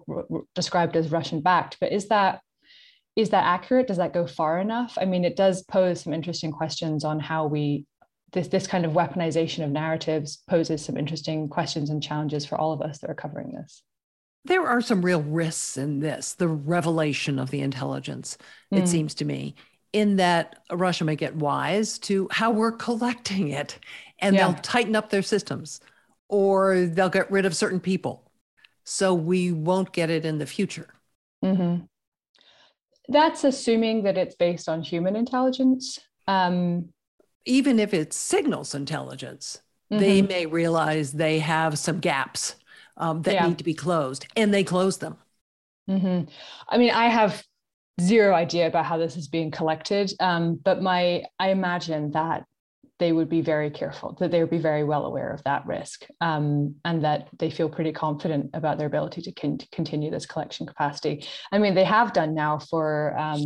described 0.55 0.97
as 0.97 1.13
russian 1.13 1.41
backed 1.41 1.77
but 1.81 1.93
is 1.93 2.09
that 2.09 2.41
is 3.17 3.31
that 3.31 3.45
accurate? 3.45 3.89
Does 3.89 3.99
that 3.99 4.15
go 4.15 4.27
far 4.27 4.59
enough? 4.59 4.97
I 5.01 5.05
mean 5.05 5.25
it 5.25 5.37
does 5.37 5.63
pose 5.63 6.01
some 6.01 6.15
interesting 6.15 6.53
questions 6.53 7.05
on 7.05 7.21
how 7.21 7.47
we 7.47 7.87
this 8.33 8.49
this 8.49 8.67
kind 8.67 8.85
of 8.85 8.93
weaponization 8.93 9.65
of 9.65 9.71
narratives 9.71 10.43
poses 10.49 10.85
some 10.85 10.97
interesting 10.97 11.49
questions 11.49 11.91
and 11.91 12.03
challenges 12.03 12.47
for 12.47 12.57
all 12.59 12.73
of 12.73 12.81
us 12.81 12.99
that 12.99 13.11
are 13.11 13.15
covering 13.15 13.53
this. 13.53 13.83
There 14.45 14.67
are 14.67 14.81
some 14.81 15.05
real 15.05 15.21
risks 15.21 15.77
in 15.77 16.01
this, 16.01 16.33
the 16.33 16.49
revelation 16.49 17.39
of 17.39 17.51
the 17.51 17.61
intelligence, 17.61 18.39
mm. 18.73 18.79
it 18.79 18.89
seems 18.89 19.15
to 19.17 19.27
me, 19.27 19.55
in 19.93 20.17
that 20.17 20.63
Russia 20.73 21.05
may 21.05 21.17
get 21.17 21.35
wise 21.37 21.99
to 21.99 22.29
how 22.31 22.51
we're 22.51 22.73
collecting 22.73 23.49
it 23.49 23.79
and 24.21 24.35
yeah. 24.35 24.47
they'll 24.47 24.61
tighten 24.63 24.95
up 24.95 25.11
their 25.11 25.23
systems 25.23 25.81
or 26.29 26.87
they'll 26.87 27.09
get 27.09 27.31
rid 27.31 27.45
of 27.45 27.57
certain 27.57 27.81
people. 27.81 28.31
So 28.85 29.15
we 29.15 29.53
won't 29.53 29.93
get 29.93 30.11
it 30.11 30.25
in 30.25 30.39
the 30.39 30.47
future. 30.47 30.89
Mm-hmm. 31.45 31.85
That's 33.09 33.45
assuming 33.45 34.05
that 34.05 34.17
it's 34.17 34.37
based 34.37 34.69
on 34.69 34.83
human 34.83 35.17
intelligence. 35.17 35.99
Um, 36.29 36.91
Even 37.45 37.81
if 37.81 37.93
it's 37.93 38.17
signals 38.17 38.75
intelligence, 38.75 39.61
mm-hmm. 39.93 40.01
they 40.01 40.23
may 40.23 40.47
realize 40.47 41.13
they 41.13 41.41
have 41.41 41.79
some 41.79 41.99
gaps 41.99 42.55
um, 42.97 43.23
that 43.23 43.35
yeah. 43.35 43.49
need 43.49 43.59
to 43.59 43.65
be 43.65 43.75
closed, 43.75 44.27
and 44.37 44.53
they 44.53 44.63
close 44.63 44.99
them. 44.99 45.17
Mm-hmm. 45.89 46.31
I 46.69 46.79
mean, 46.79 46.91
I 46.91 47.09
have 47.09 47.43
zero 48.01 48.35
idea 48.35 48.67
about 48.67 48.87
how 48.87 48.97
this 48.97 49.17
is 49.17 49.29
being 49.29 49.51
collected, 49.51 50.13
um, 50.21 50.59
but 50.63 50.83
my 50.83 51.25
I 51.39 51.51
imagine 51.51 52.11
that 52.13 52.45
they 52.99 53.13
would 53.13 53.29
be 53.29 53.41
very 53.41 53.71
careful, 53.71 54.17
that 54.21 54.31
they 54.31 54.41
would 54.41 54.51
be 54.51 54.59
very 54.59 54.85
well 54.85 55.07
aware 55.07 55.31
of 55.31 55.43
that 55.45 55.67
risk, 55.67 56.07
um, 56.21 56.75
and 56.85 57.03
that 57.03 57.29
they 57.39 57.51
feel 57.51 57.69
pretty 57.69 57.93
confident 57.93 58.51
about 58.53 58.77
their 58.77 58.87
ability 58.87 59.23
to, 59.23 59.33
con- 59.33 59.59
to, 59.59 59.67
continue 59.71 60.11
this 60.11 60.27
collection 60.27 60.67
capacity. 60.67 61.27
I 61.51 61.59
mean, 61.59 61.75
they 61.75 61.85
have 61.85 62.13
done 62.13 62.35
now 62.35 62.59
for. 62.59 63.17
Um, 63.19 63.45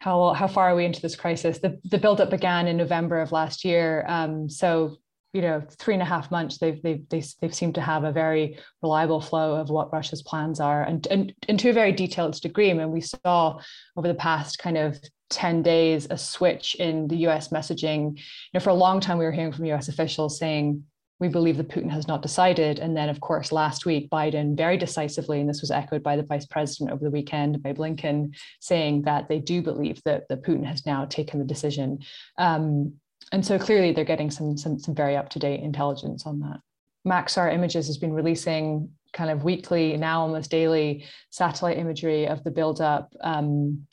how, 0.00 0.34
how 0.34 0.48
far 0.48 0.68
are 0.68 0.74
we 0.74 0.84
into 0.84 1.00
this 1.00 1.16
crisis? 1.16 1.60
The, 1.60 1.80
the 1.84 1.96
buildup 1.96 2.28
began 2.28 2.66
in 2.66 2.76
November 2.76 3.22
of 3.22 3.32
last 3.32 3.64
year. 3.64 4.04
Um, 4.06 4.50
so 4.50 4.98
you 5.34 5.42
know 5.42 5.60
three 5.78 5.94
and 5.94 6.02
a 6.02 6.06
half 6.06 6.30
months 6.30 6.58
they've 6.58 6.80
they've 6.82 7.06
they, 7.10 7.22
they've 7.40 7.54
seemed 7.54 7.74
to 7.74 7.80
have 7.80 8.04
a 8.04 8.12
very 8.12 8.58
reliable 8.82 9.20
flow 9.20 9.56
of 9.56 9.68
what 9.68 9.92
Russia's 9.92 10.22
plans 10.22 10.60
are 10.60 10.82
and, 10.84 11.06
and 11.08 11.34
and 11.48 11.58
to 11.58 11.68
a 11.68 11.74
very 11.74 11.92
detailed 11.92 12.40
degree. 12.40 12.70
I 12.70 12.74
mean, 12.74 12.92
we 12.92 13.02
saw 13.02 13.60
over 13.96 14.08
the 14.08 14.14
past 14.14 14.58
kind 14.58 14.78
of 14.78 14.98
10 15.30 15.62
days 15.62 16.06
a 16.08 16.16
switch 16.16 16.76
in 16.76 17.08
the 17.08 17.16
US 17.26 17.48
messaging. 17.48 18.16
You 18.16 18.22
know, 18.54 18.60
for 18.60 18.70
a 18.70 18.74
long 18.74 19.00
time 19.00 19.18
we 19.18 19.24
were 19.24 19.32
hearing 19.32 19.52
from 19.52 19.66
US 19.66 19.88
officials 19.88 20.38
saying 20.38 20.84
we 21.20 21.28
believe 21.28 21.56
that 21.56 21.68
Putin 21.68 21.90
has 21.90 22.08
not 22.08 22.22
decided. 22.22 22.80
And 22.80 22.96
then, 22.96 23.08
of 23.08 23.20
course, 23.20 23.52
last 23.52 23.86
week, 23.86 24.10
Biden 24.10 24.56
very 24.56 24.76
decisively, 24.76 25.40
and 25.40 25.48
this 25.48 25.60
was 25.60 25.70
echoed 25.70 26.02
by 26.02 26.16
the 26.16 26.24
vice 26.24 26.44
president 26.44 26.90
over 26.90 27.04
the 27.04 27.10
weekend 27.10 27.62
by 27.62 27.72
Blinken, 27.72 28.34
saying 28.60 29.02
that 29.02 29.28
they 29.28 29.38
do 29.38 29.62
believe 29.62 30.02
that, 30.04 30.24
that 30.28 30.42
Putin 30.42 30.64
has 30.64 30.84
now 30.84 31.04
taken 31.04 31.38
the 31.38 31.46
decision. 31.46 32.00
Um, 32.36 32.94
and 33.34 33.44
so 33.44 33.58
clearly 33.58 33.90
they're 33.90 34.04
getting 34.04 34.30
some 34.30 34.56
some, 34.56 34.78
some 34.78 34.94
very 34.94 35.16
up 35.16 35.28
to 35.30 35.40
date 35.40 35.60
intelligence 35.60 36.24
on 36.24 36.38
that. 36.40 36.60
Maxar 37.06 37.52
Images 37.52 37.86
has 37.88 37.98
been 37.98 38.12
releasing 38.12 38.88
kind 39.12 39.30
of 39.30 39.42
weekly, 39.42 39.96
now 39.96 40.20
almost 40.20 40.50
daily, 40.50 41.04
satellite 41.30 41.76
imagery 41.76 42.26
of 42.26 42.42
the 42.44 42.50
buildup. 42.50 43.12
Um, 43.20 43.86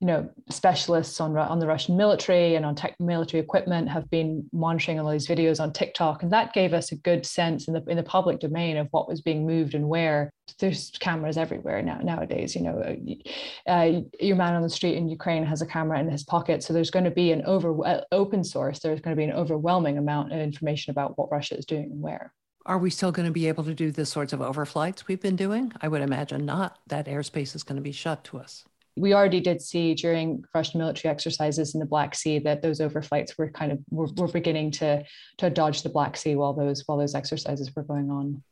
you 0.00 0.06
know, 0.06 0.30
specialists 0.48 1.20
on 1.20 1.36
on 1.36 1.58
the 1.58 1.66
Russian 1.66 1.96
military 1.96 2.54
and 2.54 2.64
on 2.64 2.76
tech 2.76 2.94
military 3.00 3.42
equipment 3.42 3.88
have 3.88 4.08
been 4.10 4.48
monitoring 4.52 5.00
all 5.00 5.10
these 5.10 5.26
videos 5.26 5.58
on 5.60 5.72
TikTok, 5.72 6.22
and 6.22 6.32
that 6.32 6.52
gave 6.52 6.72
us 6.72 6.92
a 6.92 6.96
good 6.96 7.26
sense 7.26 7.66
in 7.66 7.74
the 7.74 7.82
in 7.88 7.96
the 7.96 8.04
public 8.04 8.38
domain 8.38 8.76
of 8.76 8.86
what 8.92 9.08
was 9.08 9.20
being 9.20 9.46
moved 9.46 9.74
and 9.74 9.88
where. 9.88 10.32
There's 10.60 10.90
cameras 10.98 11.36
everywhere 11.36 11.82
now 11.82 11.98
nowadays. 11.98 12.54
You 12.54 12.62
know, 12.62 12.78
uh, 12.78 13.70
uh 13.70 14.00
your 14.20 14.36
man 14.36 14.54
on 14.54 14.62
the 14.62 14.70
street 14.70 14.96
in 14.96 15.08
Ukraine 15.08 15.44
has 15.44 15.62
a 15.62 15.66
camera 15.66 15.98
in 15.98 16.08
his 16.08 16.24
pocket, 16.24 16.62
so 16.62 16.72
there's 16.72 16.90
going 16.90 17.04
to 17.04 17.10
be 17.10 17.32
an 17.32 17.44
over 17.44 17.86
uh, 17.86 18.00
open 18.12 18.44
source. 18.44 18.78
There's 18.78 19.00
going 19.00 19.16
to 19.16 19.20
be 19.20 19.28
an 19.28 19.36
overwhelming 19.36 19.98
amount 19.98 20.32
of 20.32 20.38
information 20.38 20.92
about 20.92 21.18
what 21.18 21.30
Russia 21.30 21.58
is 21.58 21.66
doing 21.66 21.90
and 21.90 22.00
where. 22.00 22.32
Are 22.66 22.78
we 22.78 22.90
still 22.90 23.12
going 23.12 23.26
to 23.26 23.32
be 23.32 23.48
able 23.48 23.64
to 23.64 23.74
do 23.74 23.90
the 23.90 24.06
sorts 24.06 24.32
of 24.32 24.40
overflights 24.40 25.06
we've 25.06 25.20
been 25.20 25.36
doing? 25.36 25.72
I 25.80 25.88
would 25.88 26.02
imagine 26.02 26.46
not. 26.46 26.78
That 26.86 27.06
airspace 27.06 27.56
is 27.56 27.62
going 27.62 27.76
to 27.76 27.82
be 27.82 27.92
shut 27.92 28.24
to 28.24 28.38
us 28.38 28.64
we 28.98 29.14
already 29.14 29.40
did 29.40 29.62
see 29.62 29.94
during 29.94 30.44
Russian 30.54 30.78
military 30.78 31.12
exercises 31.12 31.74
in 31.74 31.80
the 31.80 31.86
Black 31.86 32.14
Sea 32.14 32.38
that 32.40 32.62
those 32.62 32.80
overflights 32.80 33.38
were 33.38 33.50
kind 33.50 33.72
of 33.72 33.78
were, 33.90 34.08
were 34.16 34.28
beginning 34.28 34.70
to 34.72 35.04
to 35.38 35.50
dodge 35.50 35.82
the 35.82 35.88
Black 35.88 36.16
Sea 36.16 36.34
while 36.34 36.52
those 36.52 36.82
while 36.86 36.98
those 36.98 37.14
exercises 37.14 37.74
were 37.74 37.82
going 37.82 38.10
on. 38.10 38.42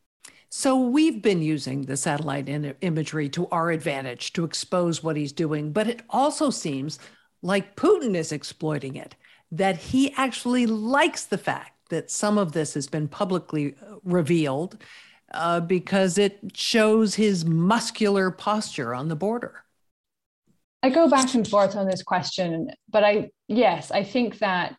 So 0.48 0.80
we've 0.80 1.20
been 1.20 1.42
using 1.42 1.82
the 1.82 1.96
satellite 1.96 2.48
imagery 2.48 3.28
to 3.30 3.48
our 3.48 3.70
advantage 3.70 4.32
to 4.34 4.44
expose 4.44 5.02
what 5.02 5.16
he's 5.16 5.32
doing, 5.32 5.72
but 5.72 5.88
it 5.88 6.02
also 6.08 6.50
seems 6.50 6.98
like 7.42 7.76
Putin 7.76 8.14
is 8.14 8.32
exploiting 8.32 8.96
it 8.96 9.16
that 9.50 9.76
he 9.76 10.12
actually 10.12 10.66
likes 10.66 11.24
the 11.24 11.38
fact 11.38 11.72
that 11.90 12.10
some 12.10 12.38
of 12.38 12.52
this 12.52 12.74
has 12.74 12.86
been 12.86 13.08
publicly 13.08 13.74
uh, 13.80 13.96
revealed 14.02 14.82
uh, 15.32 15.60
because 15.60 16.18
it 16.18 16.38
shows 16.54 17.14
his 17.14 17.44
muscular 17.44 18.30
posture 18.30 18.94
on 18.94 19.08
the 19.08 19.16
border. 19.16 19.62
I 20.86 20.88
go 20.88 21.10
back 21.10 21.34
and 21.34 21.46
forth 21.46 21.74
on 21.74 21.88
this 21.88 22.04
question, 22.04 22.70
but 22.88 23.02
I, 23.02 23.30
yes, 23.48 23.90
I 23.90 24.04
think 24.04 24.38
that 24.38 24.76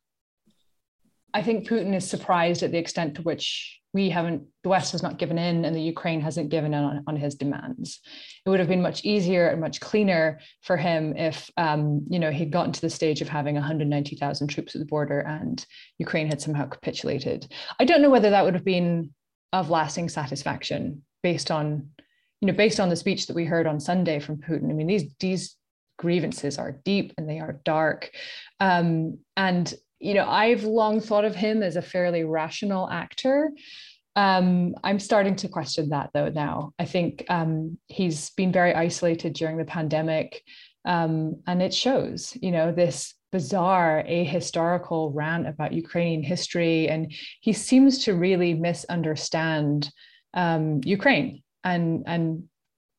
I 1.33 1.41
think 1.43 1.67
Putin 1.67 1.93
is 1.93 2.09
surprised 2.09 2.63
at 2.63 2.71
the 2.71 2.77
extent 2.77 3.15
to 3.15 3.23
which 3.23 3.81
we 3.93 4.09
haven't, 4.09 4.43
the 4.63 4.69
West 4.69 4.93
has 4.93 5.03
not 5.03 5.17
given 5.17 5.37
in 5.37 5.65
and 5.65 5.75
the 5.75 5.81
Ukraine 5.81 6.21
hasn't 6.21 6.47
given 6.47 6.73
in 6.73 6.81
on, 6.81 7.03
on 7.07 7.17
his 7.17 7.35
demands. 7.35 7.99
It 8.45 8.49
would 8.49 8.61
have 8.61 8.69
been 8.69 8.81
much 8.81 9.03
easier 9.03 9.49
and 9.49 9.59
much 9.59 9.81
cleaner 9.81 10.39
for 10.61 10.77
him 10.77 11.13
if, 11.17 11.51
um, 11.57 12.05
you 12.09 12.19
know, 12.19 12.31
he'd 12.31 12.53
gotten 12.53 12.71
to 12.71 12.81
the 12.81 12.89
stage 12.89 13.21
of 13.21 13.27
having 13.27 13.55
190,000 13.55 14.47
troops 14.47 14.75
at 14.75 14.79
the 14.79 14.85
border 14.85 15.19
and 15.19 15.65
Ukraine 15.97 16.27
had 16.27 16.41
somehow 16.41 16.67
capitulated. 16.67 17.51
I 17.81 17.83
don't 17.83 18.01
know 18.01 18.09
whether 18.09 18.29
that 18.29 18.45
would 18.45 18.53
have 18.53 18.63
been 18.63 19.13
of 19.51 19.69
lasting 19.69 20.07
satisfaction 20.07 21.01
based 21.21 21.51
on, 21.51 21.89
you 22.39 22.47
know, 22.47 22.53
based 22.53 22.79
on 22.79 22.87
the 22.87 22.95
speech 22.95 23.27
that 23.27 23.35
we 23.35 23.43
heard 23.43 23.67
on 23.67 23.81
Sunday 23.81 24.21
from 24.21 24.37
Putin. 24.37 24.69
I 24.69 24.73
mean, 24.73 24.87
these, 24.87 25.13
these 25.19 25.57
grievances 25.97 26.57
are 26.57 26.79
deep 26.83 27.13
and 27.17 27.29
they 27.29 27.39
are 27.39 27.59
dark. 27.63 28.11
Um, 28.59 29.19
and 29.35 29.73
you 29.99 30.13
know, 30.13 30.27
I've 30.27 30.63
long 30.63 31.01
thought 31.01 31.25
of 31.25 31.35
him 31.35 31.63
as 31.63 31.75
a 31.75 31.81
fairly 31.81 32.23
rational 32.23 32.89
actor. 32.89 33.51
Um, 34.15 34.75
I'm 34.83 34.99
starting 34.99 35.35
to 35.37 35.47
question 35.47 35.89
that 35.89 36.11
though 36.13 36.29
now. 36.29 36.71
I 36.79 36.85
think 36.85 37.25
um, 37.29 37.77
he's 37.87 38.31
been 38.31 38.51
very 38.51 38.73
isolated 38.73 39.33
during 39.33 39.57
the 39.57 39.65
pandemic, 39.65 40.43
um, 40.85 41.41
and 41.47 41.61
it 41.61 41.73
shows. 41.73 42.35
You 42.41 42.51
know, 42.51 42.71
this 42.71 43.13
bizarre 43.31 44.03
ahistorical 44.07 45.11
rant 45.13 45.47
about 45.47 45.73
Ukrainian 45.73 46.23
history, 46.23 46.87
and 46.87 47.13
he 47.41 47.53
seems 47.53 48.05
to 48.05 48.15
really 48.15 48.53
misunderstand 48.53 49.91
um, 50.33 50.81
Ukraine 50.83 51.43
and 51.63 52.03
and 52.07 52.43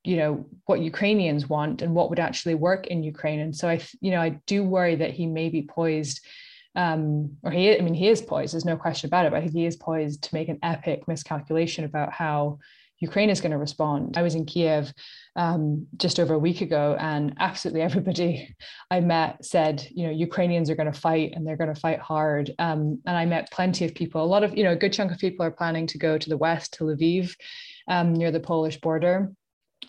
you 0.05 0.17
know 0.17 0.47
what 0.67 0.81
Ukrainians 0.81 1.49
want 1.49 1.83
and 1.83 1.95
what 1.95 2.11
would 2.11 2.21
actually 2.21 2.55
work 2.55 2.87
in 2.87 3.03
Ukraine. 3.03 3.41
And 3.41 3.55
so 3.55 3.69
I, 3.69 3.81
you 4.01 4.11
know, 4.11 4.21
I 4.21 4.41
do 4.47 4.63
worry 4.63 4.97
that 4.97 5.13
he 5.13 5.27
may 5.27 5.49
be 5.49 5.63
poised 5.63 6.21
um, 6.75 7.37
or 7.43 7.51
he, 7.51 7.77
I 7.77 7.81
mean, 7.81 7.95
he 7.95 8.09
is 8.09 8.23
poised. 8.23 8.55
There's 8.55 8.65
no 8.65 8.77
question 8.77 9.09
about 9.09 9.27
it. 9.27 9.33
But 9.33 9.39
I 9.39 9.41
think 9.41 9.53
he 9.53 9.67
is 9.67 9.77
poised 9.77 10.23
to 10.25 10.35
make 10.35 10.49
an 10.49 10.61
epic 10.63 11.09
miscalculation 11.09 11.85
about 11.85 12.13
how 12.13 12.61
Ukraine 13.01 13.31
is 13.31 13.41
going 13.41 13.53
to 13.53 13.59
respond. 13.59 14.17
I 14.17 14.23
was 14.23 14.35
in 14.35 14.45
Kiev 14.45 14.93
um, 15.37 15.87
just 15.97 16.19
over 16.19 16.35
a 16.35 16.39
week 16.39 16.61
ago, 16.61 16.97
and 16.99 17.35
absolutely 17.39 17.83
everybody 17.83 18.57
I 18.91 19.01
met 19.01 19.45
said, 19.45 19.87
you 19.91 20.07
know, 20.07 20.13
Ukrainians 20.13 20.71
are 20.71 20.77
going 20.77 20.93
to 20.93 21.01
fight 21.01 21.33
and 21.35 21.47
they're 21.47 21.57
going 21.57 21.75
to 21.75 21.81
fight 21.81 22.01
hard. 22.01 22.53
Um, 22.59 23.01
and 23.07 23.17
I 23.17 23.25
met 23.25 23.51
plenty 23.51 23.85
of 23.85 23.95
people. 23.95 24.23
A 24.23 24.27
lot 24.27 24.45
of, 24.45 24.57
you 24.57 24.65
know, 24.65 24.73
a 24.73 24.77
good 24.77 24.93
chunk 24.93 25.13
of 25.13 25.19
people 25.19 25.45
are 25.45 25.51
planning 25.51 25.87
to 25.89 25.99
go 25.99 26.19
to 26.19 26.29
the 26.29 26.37
west, 26.37 26.75
to 26.75 26.85
Lviv, 26.85 27.35
um, 27.89 28.13
near 28.13 28.31
the 28.31 28.41
Polish 28.41 28.81
border 28.81 29.33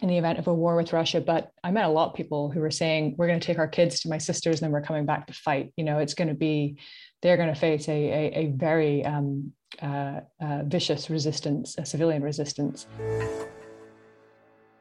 in 0.02 0.08
the 0.08 0.18
event 0.18 0.40
of 0.40 0.48
a 0.48 0.54
war 0.54 0.76
with 0.76 0.94
Russia. 0.94 1.22
But 1.22 1.52
I 1.64 1.72
met 1.72 1.86
a 1.86 1.90
lot 1.90 2.10
of 2.10 2.16
people 2.16 2.50
who 2.50 2.60
were 2.60 2.72
saying, 2.72 3.16
we're 3.18 3.28
going 3.28 3.40
to 3.40 3.46
take 3.46 3.60
our 3.60 3.68
kids 3.68 4.02
to 4.02 4.10
my 4.10 4.18
sisters 4.18 4.62
and 4.62 4.68
then 4.68 4.72
we're 4.72 4.82
coming 4.82 5.06
back 5.06 5.28
to 5.28 5.34
fight. 5.34 5.74
You 5.78 5.84
know, 5.84 6.00
it's 6.00 6.14
going 6.14 6.30
to 6.30 6.34
be, 6.34 6.80
they're 7.22 7.38
going 7.38 7.54
to 7.54 7.60
face 7.60 7.88
a, 7.90 7.92
a, 7.92 8.32
a 8.40 8.46
very 8.48 9.06
um, 9.06 9.52
uh, 9.82 10.22
uh, 10.42 10.64
vicious 10.64 11.10
resistance, 11.10 11.76
a 11.78 11.86
civilian 11.86 12.24
resistance. 12.24 12.88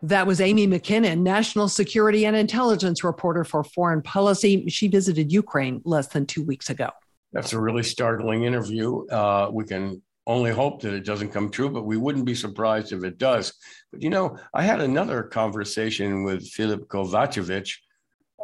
That 0.03 0.29
was 0.29 0.41
Amy 0.41 0.69
Mackinnon, 0.69 1.25
national 1.25 1.69
security 1.69 2.25
and 2.25 2.37
intelligence 2.37 3.03
reporter 3.03 3.43
for 3.43 3.65
foreign 3.65 4.03
policy. 4.03 4.69
She 4.69 4.87
visited 4.87 5.33
Ukraine 5.33 5.83
less 5.85 6.07
than 6.09 6.25
two 6.25 6.45
weeks 6.45 6.71
ago. 6.71 6.91
That's 7.33 7.53
a 7.53 7.61
really 7.61 7.83
startling 7.83 8.45
interview. 8.45 9.07
Uh, 9.09 9.51
we 9.53 9.65
can 9.65 10.01
only 10.29 10.53
hope 10.53 10.83
that 10.83 10.93
it 10.93 11.07
doesn't 11.07 11.33
come 11.33 11.51
true, 11.51 11.71
but 11.71 11.87
we 11.87 11.97
wouldn't 11.97 12.27
be 12.27 12.35
surprised 12.35 12.93
if 12.93 13.03
it 13.03 13.19
does. 13.19 13.55
But 13.91 14.03
you 14.03 14.11
know, 14.11 14.39
I 14.55 14.63
had 14.63 14.81
another 14.81 15.23
conversation 15.23 16.23
with 16.23 16.47
Filip 16.47 16.87
Kovacevic 16.89 17.73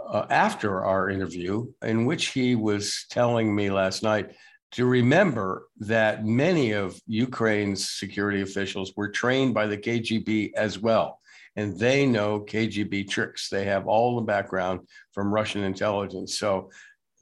uh, 0.08 0.26
after 0.30 0.82
our 0.82 1.10
interview, 1.10 1.70
in 1.82 2.06
which 2.06 2.28
he 2.28 2.56
was 2.56 3.06
telling 3.10 3.54
me 3.54 3.70
last 3.70 4.02
night 4.02 4.34
to 4.72 4.86
remember 4.86 5.68
that 5.78 6.24
many 6.24 6.72
of 6.72 7.00
Ukraine's 7.06 7.90
security 7.90 8.40
officials 8.40 8.92
were 8.96 9.08
trained 9.08 9.54
by 9.54 9.66
the 9.66 9.78
KGB 9.78 10.54
as 10.54 10.78
well. 10.78 11.20
And 11.54 11.78
they 11.78 12.06
know 12.06 12.40
KGB 12.40 13.08
tricks. 13.08 13.48
They 13.48 13.66
have 13.66 13.86
all 13.86 14.16
the 14.16 14.22
background 14.22 14.80
from 15.12 15.32
Russian 15.32 15.62
intelligence. 15.62 16.36
So 16.38 16.70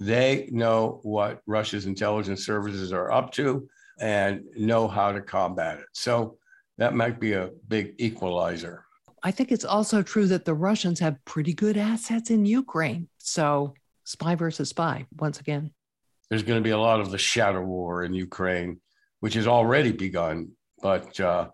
they 0.00 0.48
know 0.50 1.00
what 1.02 1.42
Russia's 1.46 1.84
intelligence 1.84 2.46
services 2.46 2.92
are 2.92 3.12
up 3.12 3.32
to 3.32 3.68
and 4.02 4.42
know 4.56 4.88
how 4.88 5.12
to 5.12 5.20
combat 5.20 5.78
it. 5.78 5.86
So 5.92 6.36
that 6.76 6.92
might 6.92 7.20
be 7.20 7.34
a 7.34 7.50
big 7.68 7.94
equalizer. 7.98 8.84
I 9.22 9.30
think 9.30 9.52
it's 9.52 9.64
also 9.64 10.02
true 10.02 10.26
that 10.26 10.44
the 10.44 10.54
Russians 10.54 10.98
have 10.98 11.24
pretty 11.24 11.54
good 11.54 11.76
assets 11.76 12.28
in 12.30 12.44
Ukraine. 12.44 13.08
So 13.18 13.74
spy 14.04 14.34
versus 14.34 14.70
spy, 14.70 15.06
once 15.18 15.38
again. 15.38 15.70
There's 16.28 16.42
going 16.42 16.58
to 16.58 16.64
be 16.64 16.70
a 16.70 16.78
lot 16.78 17.00
of 17.00 17.12
the 17.12 17.18
shadow 17.18 17.62
war 17.62 18.02
in 18.02 18.12
Ukraine, 18.12 18.80
which 19.20 19.34
has 19.34 19.46
already 19.46 19.92
begun. 19.92 20.50
But 20.82 21.20
uh, 21.20 21.50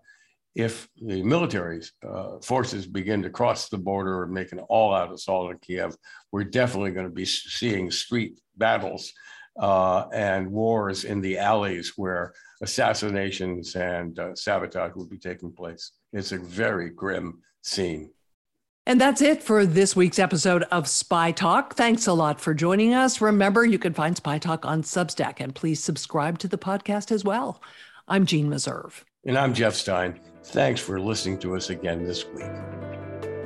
if 0.55 0.89
the 0.97 1.23
military 1.23 1.83
uh, 2.09 2.39
forces 2.41 2.87
begin 2.87 3.23
to 3.25 3.31
cross 3.31 3.69
the 3.69 3.77
border 3.77 4.23
and 4.23 4.33
make 4.33 4.53
an 4.53 4.61
all 4.61 4.95
out 4.95 5.13
assault 5.13 5.51
on 5.51 5.59
Kiev, 5.59 5.95
we're 6.33 6.45
definitely 6.45 6.93
going 6.93 7.07
to 7.07 7.13
be 7.13 7.27
seeing 7.27 7.91
street 7.91 8.41
battles 8.57 9.13
uh, 9.59 10.07
and 10.13 10.51
wars 10.51 11.05
in 11.05 11.21
the 11.21 11.39
alleys 11.39 11.95
where 11.97 12.33
assassinations 12.63 13.75
and 13.77 14.19
uh, 14.19 14.35
sabotage 14.35 14.93
would 14.95 15.09
be 15.09 15.19
taking 15.19 15.53
place. 15.53 15.93
It's 16.13 16.33
a 16.33 16.39
very 16.39 16.91
grim 16.91 17.43
scene. 17.63 18.11
And 18.87 18.99
that's 18.99 19.21
it 19.21 19.43
for 19.43 19.67
this 19.67 19.95
week's 19.95 20.19
episode 20.19 20.63
of 20.71 20.89
Spy 20.89 21.31
Talk. 21.31 21.75
Thanks 21.75 22.07
a 22.07 22.15
lot 22.15 22.41
for 22.41 22.55
joining 22.55 22.95
us. 22.95 23.21
Remember, 23.21 23.63
you 23.63 23.79
can 23.79 23.93
find 23.93 24.17
Spy 24.17 24.39
Talk 24.39 24.65
on 24.65 24.83
Substack, 24.83 25.41
and 25.41 25.55
please 25.55 25.85
subscribe 25.85 26.39
to 26.39 26.49
the 26.49 26.57
podcast 26.57 27.13
as 27.13 27.23
well. 27.23 27.61
I'm 28.09 28.25
Jeanne 28.25 28.49
Meserve. 28.49 29.05
And 29.27 29.37
I'm 29.37 29.53
Jeff 29.53 29.75
Stein. 29.75 30.19
Thanks 30.43 30.81
for 30.81 30.99
listening 30.99 31.39
to 31.41 31.55
us 31.55 31.69
again 31.69 32.03
this 32.03 32.25
week. 32.29 33.38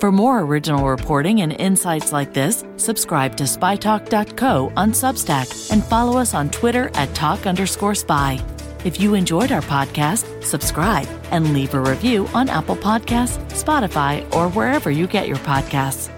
For 0.00 0.10
more 0.10 0.40
original 0.40 0.88
reporting 0.88 1.42
and 1.42 1.52
insights 1.52 2.10
like 2.10 2.32
this, 2.32 2.64
subscribe 2.78 3.36
to 3.36 3.44
spytalk.co 3.44 4.72
on 4.74 4.92
Substack 4.92 5.70
and 5.70 5.84
follow 5.84 6.18
us 6.18 6.32
on 6.32 6.48
Twitter 6.48 6.90
at 6.94 7.14
talk 7.14 7.46
underscore 7.46 7.94
spy. 7.94 8.42
If 8.82 8.98
you 8.98 9.12
enjoyed 9.12 9.52
our 9.52 9.60
podcast, 9.60 10.42
subscribe 10.42 11.06
and 11.30 11.52
leave 11.52 11.74
a 11.74 11.80
review 11.80 12.26
on 12.28 12.48
Apple 12.48 12.76
Podcasts, 12.76 13.44
Spotify, 13.50 14.24
or 14.34 14.48
wherever 14.48 14.90
you 14.90 15.06
get 15.06 15.28
your 15.28 15.36
podcasts. 15.36 16.08